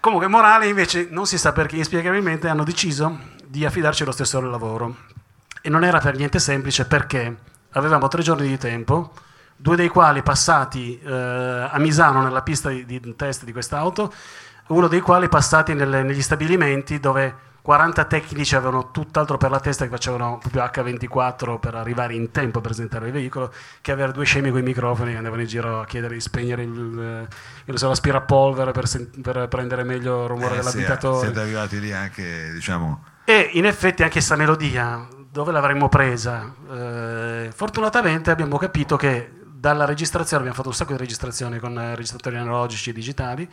comunque 0.00 0.28
Morale 0.28 0.66
invece 0.68 1.08
non 1.10 1.26
si 1.26 1.36
sa 1.38 1.52
perché 1.52 1.76
inspiegabilmente 1.76 2.48
hanno 2.48 2.64
deciso 2.64 3.18
di 3.46 3.64
affidarci 3.64 4.04
lo 4.04 4.12
stesso 4.12 4.40
lavoro. 4.40 4.96
E 5.62 5.68
non 5.68 5.82
era 5.84 5.98
per 5.98 6.16
niente 6.16 6.38
semplice 6.38 6.84
perché 6.86 7.36
avevamo 7.72 8.06
tre 8.08 8.22
giorni 8.22 8.46
di 8.46 8.58
tempo 8.58 9.12
due 9.56 9.74
dei 9.74 9.88
quali 9.88 10.22
passati 10.22 11.00
eh, 11.00 11.10
a 11.12 11.78
Misano 11.78 12.22
nella 12.22 12.42
pista 12.42 12.68
di, 12.68 12.84
di 12.84 13.16
test 13.16 13.44
di 13.44 13.52
quest'auto 13.52 14.12
uno 14.68 14.86
dei 14.86 15.00
quali 15.00 15.28
passati 15.28 15.74
nelle- 15.74 16.02
negli 16.02 16.20
stabilimenti 16.22 17.00
dove 17.00 17.34
40 17.66 18.04
tecnici 18.04 18.54
avevano 18.54 18.92
tutt'altro 18.92 19.38
per 19.38 19.50
la 19.50 19.58
testa 19.58 19.82
che 19.86 19.90
facevano 19.90 20.38
proprio 20.38 20.62
H24 20.62 21.58
per 21.58 21.74
arrivare 21.74 22.14
in 22.14 22.30
tempo 22.30 22.58
a 22.58 22.60
presentare 22.60 23.06
il 23.06 23.12
veicolo 23.12 23.52
che 23.80 23.90
avere 23.90 24.12
due 24.12 24.24
scemi 24.24 24.50
con 24.50 24.60
i 24.60 24.62
microfoni 24.62 25.10
che 25.10 25.16
andavano 25.16 25.42
in 25.42 25.48
giro 25.48 25.80
a 25.80 25.84
chiedere 25.84 26.14
di 26.14 26.20
spegnere 26.20 26.62
il, 26.62 26.70
eh, 26.70 27.22
io 27.22 27.26
non 27.64 27.76
so, 27.76 27.88
l'aspirapolvere 27.88 28.70
per, 28.70 28.86
sen- 28.86 29.10
per 29.20 29.48
prendere 29.48 29.82
meglio 29.82 30.22
il 30.22 30.28
rumore 30.28 30.58
Eh, 30.58 30.62
sì, 30.62 30.76
dell'abitatore 30.76 31.24
siete 31.26 31.40
arrivati 31.40 31.80
lì 31.80 31.90
anche, 31.90 32.52
diciamo, 32.52 33.02
e 33.24 33.50
in 33.54 33.66
effetti 33.66 34.02
anche 34.02 34.14
questa 34.14 34.36
melodia, 34.36 35.04
dove 35.28 35.50
l'avremmo 35.50 35.88
presa? 35.88 36.54
Eh, 36.70 37.50
fortunatamente 37.52 38.30
abbiamo 38.30 38.58
capito 38.58 38.94
che 38.94 39.32
dalla 39.44 39.86
registrazione, 39.86 40.42
abbiamo 40.42 40.56
fatto 40.56 40.68
un 40.68 40.74
sacco 40.76 40.92
di 40.92 40.98
registrazioni 40.98 41.58
con 41.58 41.76
eh, 41.76 41.96
registratori 41.96 42.36
analogici 42.36 42.90
e 42.90 42.92
digitali, 42.92 43.50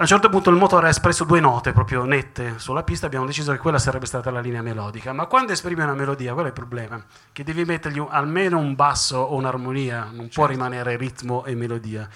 a 0.00 0.02
un 0.02 0.06
certo 0.06 0.28
punto 0.28 0.48
il 0.50 0.56
motore 0.56 0.86
ha 0.86 0.90
espresso 0.90 1.24
due 1.24 1.40
note 1.40 1.72
proprio 1.72 2.04
nette 2.04 2.54
sulla 2.58 2.84
pista, 2.84 3.06
abbiamo 3.06 3.26
deciso 3.26 3.50
che 3.50 3.58
quella 3.58 3.80
sarebbe 3.80 4.06
stata 4.06 4.30
la 4.30 4.38
linea 4.38 4.62
melodica. 4.62 5.12
Ma 5.12 5.26
quando 5.26 5.50
esprimi 5.50 5.82
una 5.82 5.94
melodia, 5.94 6.34
qual 6.34 6.44
è 6.44 6.48
il 6.48 6.54
problema? 6.54 7.04
Che 7.32 7.42
devi 7.42 7.64
mettergli 7.64 8.00
almeno 8.08 8.58
un 8.58 8.76
basso 8.76 9.18
o 9.18 9.34
un'armonia, 9.34 10.10
non 10.12 10.28
può 10.28 10.46
rimanere 10.46 10.96
ritmo 10.96 11.44
e 11.44 11.56
melodia. 11.56 12.08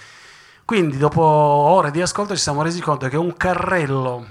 Quindi 0.65 0.97
dopo 0.97 1.23
ore 1.23 1.91
di 1.91 2.01
ascolto 2.01 2.37
ci 2.37 2.41
siamo 2.41 2.63
resi 2.63 2.81
conto 2.81 3.09
che 3.09 3.17
un 3.17 3.37
carrello 3.37 4.15
un 4.15 4.27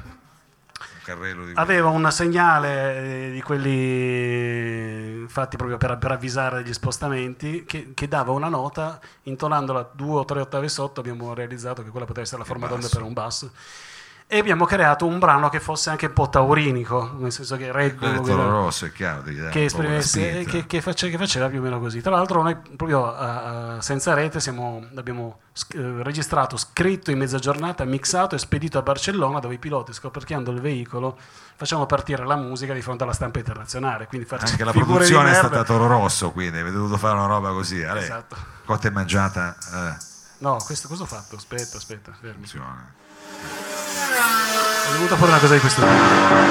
carrello 1.04 1.52
Aveva 1.56 1.90
un 1.90 2.10
segnale 2.10 3.28
eh, 3.28 3.32
di 3.32 3.42
quelli 3.42 5.01
fatti 5.28 5.58
proprio 5.58 5.78
per, 5.78 5.98
per 5.98 6.12
avvisare 6.12 6.62
degli 6.62 6.74
spostamenti 6.74 7.64
che, 7.66 7.94
che 7.94 8.08
dava 8.08 8.32
una 8.32 8.50
nota, 8.50 9.00
intonandola 9.24 9.92
due 9.94 10.20
o 10.20 10.26
tre 10.26 10.42
ottave 10.42 10.70
sotto 10.70 11.00
abbiamo 11.00 11.34
realizzato 11.34 11.84
che 11.84 11.90
quella 11.90 12.06
poteva 12.06 12.26
essere 12.26 12.40
la 12.40 12.48
forma 12.48 12.68
d'onda 12.68 12.90
per 12.90 13.02
un 13.02 13.14
basso. 13.14 13.52
E 14.34 14.38
abbiamo 14.40 14.64
creato 14.64 15.06
un 15.06 15.20
brano 15.20 15.50
che 15.50 15.60
fosse 15.60 15.90
anche 15.90 16.06
un 16.06 16.14
po' 16.14 16.30
taurinico, 16.30 17.16
nel 17.18 17.34
senso 17.34 17.58
che 17.58 17.70
Quello 17.70 17.78
reggo 17.78 18.08
del 18.08 18.22
Toro 18.22 18.50
Rosso 18.50 18.86
è 18.86 18.92
chiaro 18.94 19.24
che 19.24 19.34
quella 19.34 19.50
esprimesse 19.66 20.46
che, 20.46 20.66
che 20.68 20.80
face- 20.80 21.10
che 21.10 21.18
faceva 21.18 21.50
più 21.50 21.60
o 21.60 21.62
meno 21.62 21.82
così. 21.82 22.00
Tra 22.00 22.12
l'altro, 22.12 22.42
noi 22.42 22.56
proprio 22.56 23.14
eh, 23.14 23.76
eh, 23.78 23.82
senza 23.82 24.14
rete 24.14 24.40
siamo- 24.40 24.86
abbiamo 24.96 25.40
eh, 25.74 26.02
registrato, 26.02 26.56
scritto 26.56 27.12
in 27.12 27.18
mezza 27.18 27.40
giornata, 27.40 27.84
mixato 27.84 28.36
e 28.36 28.38
spedito 28.38 28.78
a 28.78 28.84
Barcellona, 28.84 29.40
dove 29.42 29.56
i 29.56 29.60
piloti, 29.60 29.92
scoperchiando 29.92 30.50
il 30.52 30.62
veicolo, 30.62 31.18
facciamo 31.58 31.86
partire 31.86 32.26
la 32.26 32.38
musica 32.38 32.74
di 32.74 32.82
fronte 32.82 33.04
alla 33.04 33.12
stampa 33.12 33.40
internazionale. 33.40 34.08
Quindi 34.08 34.26
anche 34.30 34.64
la 34.64 34.72
produzione 34.72 35.32
è 35.32 35.34
stata 35.34 35.62
Toro 35.66 35.88
Rosso 35.88 36.32
quindi 36.32 36.58
avete 36.58 36.78
dovuto 36.78 36.96
fare 36.96 37.16
una 37.18 37.26
roba 37.28 37.50
così 37.50 37.84
Ale, 37.84 38.00
Esatto. 38.00 38.38
cotta 38.64 38.88
e 38.88 38.92
mangiata 38.92 39.58
eh, 39.74 39.96
No, 40.38 40.56
questo 40.66 40.88
cosa 40.88 41.04
ho 41.04 41.06
fatto? 41.06 41.36
Aspetta, 41.36 41.76
aspetta, 41.76 42.14
fermi. 42.18 42.48
funziona. 42.48 42.94
Ho 44.14 44.92
dovuto 44.94 45.16
fare 45.16 45.32
una 45.32 45.40
cosa 45.40 45.54
di 45.54 45.60
questo 45.60 45.82
tipo. 45.82 46.42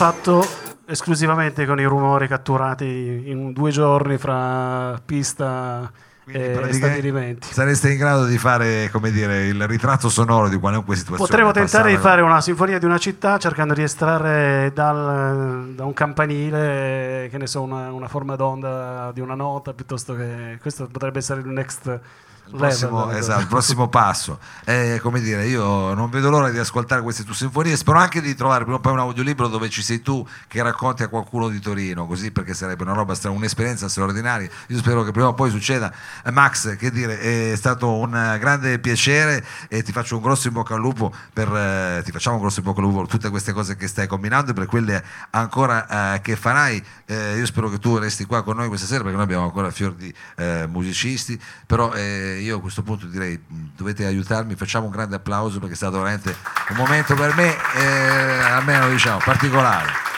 Fatto 0.00 0.42
esclusivamente 0.86 1.66
con 1.66 1.78
i 1.78 1.84
rumori 1.84 2.26
catturati 2.26 3.24
in 3.26 3.52
due 3.52 3.70
giorni 3.70 4.16
fra 4.16 4.98
pista 5.04 5.92
Quindi 6.24 6.42
e 6.42 6.72
stabilimenti. 6.72 7.52
Sareste 7.52 7.90
in 7.92 7.98
grado 7.98 8.24
di 8.24 8.38
fare, 8.38 8.88
come 8.90 9.10
dire, 9.10 9.44
il 9.48 9.66
ritratto 9.66 10.08
sonoro 10.08 10.48
di 10.48 10.56
qualunque 10.56 10.96
situazione. 10.96 11.28
Potremmo 11.28 11.50
tentare 11.52 11.90
di 11.90 11.98
fare 11.98 12.22
una 12.22 12.40
sinfonia 12.40 12.78
di 12.78 12.86
una 12.86 12.96
città 12.96 13.36
cercando 13.36 13.74
di 13.74 13.82
estrarre 13.82 14.72
dal- 14.72 15.72
da 15.74 15.84
un 15.84 15.92
campanile, 15.92 17.28
che 17.30 17.36
ne 17.36 17.46
so, 17.46 17.60
una, 17.60 17.92
una 17.92 18.08
forma 18.08 18.36
d'onda 18.36 19.10
di 19.12 19.20
una 19.20 19.34
nota, 19.34 19.74
piuttosto 19.74 20.16
che 20.16 20.56
questo 20.62 20.86
potrebbe 20.90 21.18
essere 21.18 21.40
il 21.40 21.48
next 21.48 22.00
Il 22.46 22.56
prossimo, 22.56 23.04
level. 23.06 23.20
esatto, 23.20 23.40
il 23.40 23.46
prossimo 23.46 23.88
passo. 23.88 24.38
Eh, 24.64 24.98
come 25.02 25.20
dire, 25.20 25.46
io 25.46 25.94
non 25.94 26.10
vedo 26.10 26.30
l'ora 26.30 26.50
di 26.50 26.58
ascoltare 26.58 27.00
queste 27.02 27.22
tue 27.24 27.34
sinfonie. 27.34 27.76
Spero 27.76 27.98
anche 27.98 28.20
di 28.20 28.34
trovare 28.34 28.64
prima 28.64 28.78
o 28.78 28.80
poi 28.80 28.92
un 28.92 28.98
audiolibro 28.98 29.46
dove 29.46 29.68
ci 29.68 29.82
sei 29.82 30.02
tu 30.02 30.26
che 30.48 30.62
racconti 30.62 31.02
a 31.02 31.08
qualcuno 31.08 31.48
di 31.48 31.60
Torino, 31.60 32.06
così 32.06 32.32
perché 32.32 32.54
sarebbe 32.54 32.82
una 32.82 32.92
roba, 32.92 33.14
un'esperienza 33.24 33.88
straordinaria. 33.88 34.48
Io 34.68 34.78
spero 34.78 35.04
che 35.04 35.12
prima 35.12 35.28
o 35.28 35.34
poi 35.34 35.50
succeda. 35.50 35.92
Eh, 36.24 36.30
Max, 36.30 36.76
che 36.76 36.90
dire, 36.90 37.52
è 37.52 37.56
stato 37.56 37.94
un 37.94 38.10
grande 38.10 38.78
piacere 38.80 39.44
e 39.68 39.82
ti 39.82 39.92
faccio 39.92 40.16
un 40.16 40.22
grosso 40.22 40.48
in 40.48 40.54
bocca 40.54 40.74
al 40.74 40.80
lupo 40.80 41.12
per, 41.32 41.48
eh, 41.54 42.02
ti 42.04 42.10
facciamo 42.10 42.36
un 42.36 42.42
grosso 42.42 42.60
in 42.60 42.66
bocca 42.66 42.80
al 42.80 42.86
lupo 42.86 43.00
per 43.00 43.08
tutte 43.08 43.30
queste 43.30 43.52
cose 43.52 43.76
che 43.76 43.86
stai 43.86 44.06
combinando 44.06 44.50
e 44.50 44.54
per 44.54 44.66
quelle 44.66 45.02
ancora 45.30 46.14
eh, 46.14 46.20
che 46.20 46.34
farai. 46.34 46.82
Eh, 47.06 47.36
io 47.36 47.46
spero 47.46 47.68
che 47.68 47.78
tu 47.78 47.96
resti 47.96 48.24
qua 48.24 48.42
con 48.42 48.56
noi 48.56 48.68
questa 48.68 48.86
sera 48.86 49.00
perché 49.00 49.16
noi 49.16 49.24
abbiamo 49.24 49.44
ancora 49.44 49.70
fior 49.70 49.94
di 49.94 50.12
eh, 50.36 50.66
musicisti, 50.68 51.40
però 51.66 51.92
eh, 51.92 52.29
io 52.38 52.58
a 52.58 52.60
questo 52.60 52.82
punto 52.82 53.06
direi 53.06 53.38
mh, 53.38 53.54
dovete 53.76 54.06
aiutarmi, 54.06 54.54
facciamo 54.54 54.86
un 54.86 54.92
grande 54.92 55.16
applauso 55.16 55.58
perché 55.58 55.74
è 55.74 55.76
stato 55.76 55.98
veramente 55.98 56.34
un 56.70 56.76
momento 56.76 57.14
per 57.14 57.34
me, 57.34 57.56
eh, 57.76 58.40
almeno 58.42 58.88
diciamo, 58.88 59.18
particolare. 59.24 60.08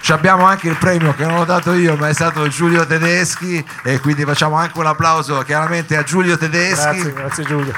Ci 0.00 0.12
abbiamo 0.12 0.44
anche 0.44 0.68
il 0.68 0.76
premio 0.76 1.14
che 1.14 1.24
non 1.24 1.38
ho 1.38 1.44
dato 1.46 1.72
io, 1.72 1.96
ma 1.96 2.08
è 2.08 2.12
stato 2.12 2.46
Giulio 2.48 2.86
Tedeschi 2.86 3.64
e 3.82 4.00
quindi 4.00 4.24
facciamo 4.24 4.56
anche 4.56 4.78
un 4.78 4.86
applauso 4.86 5.40
chiaramente 5.42 5.96
a 5.96 6.02
Giulio 6.02 6.36
Tedeschi. 6.36 6.84
Grazie, 6.84 7.12
grazie 7.12 7.44
Giulio. 7.44 7.72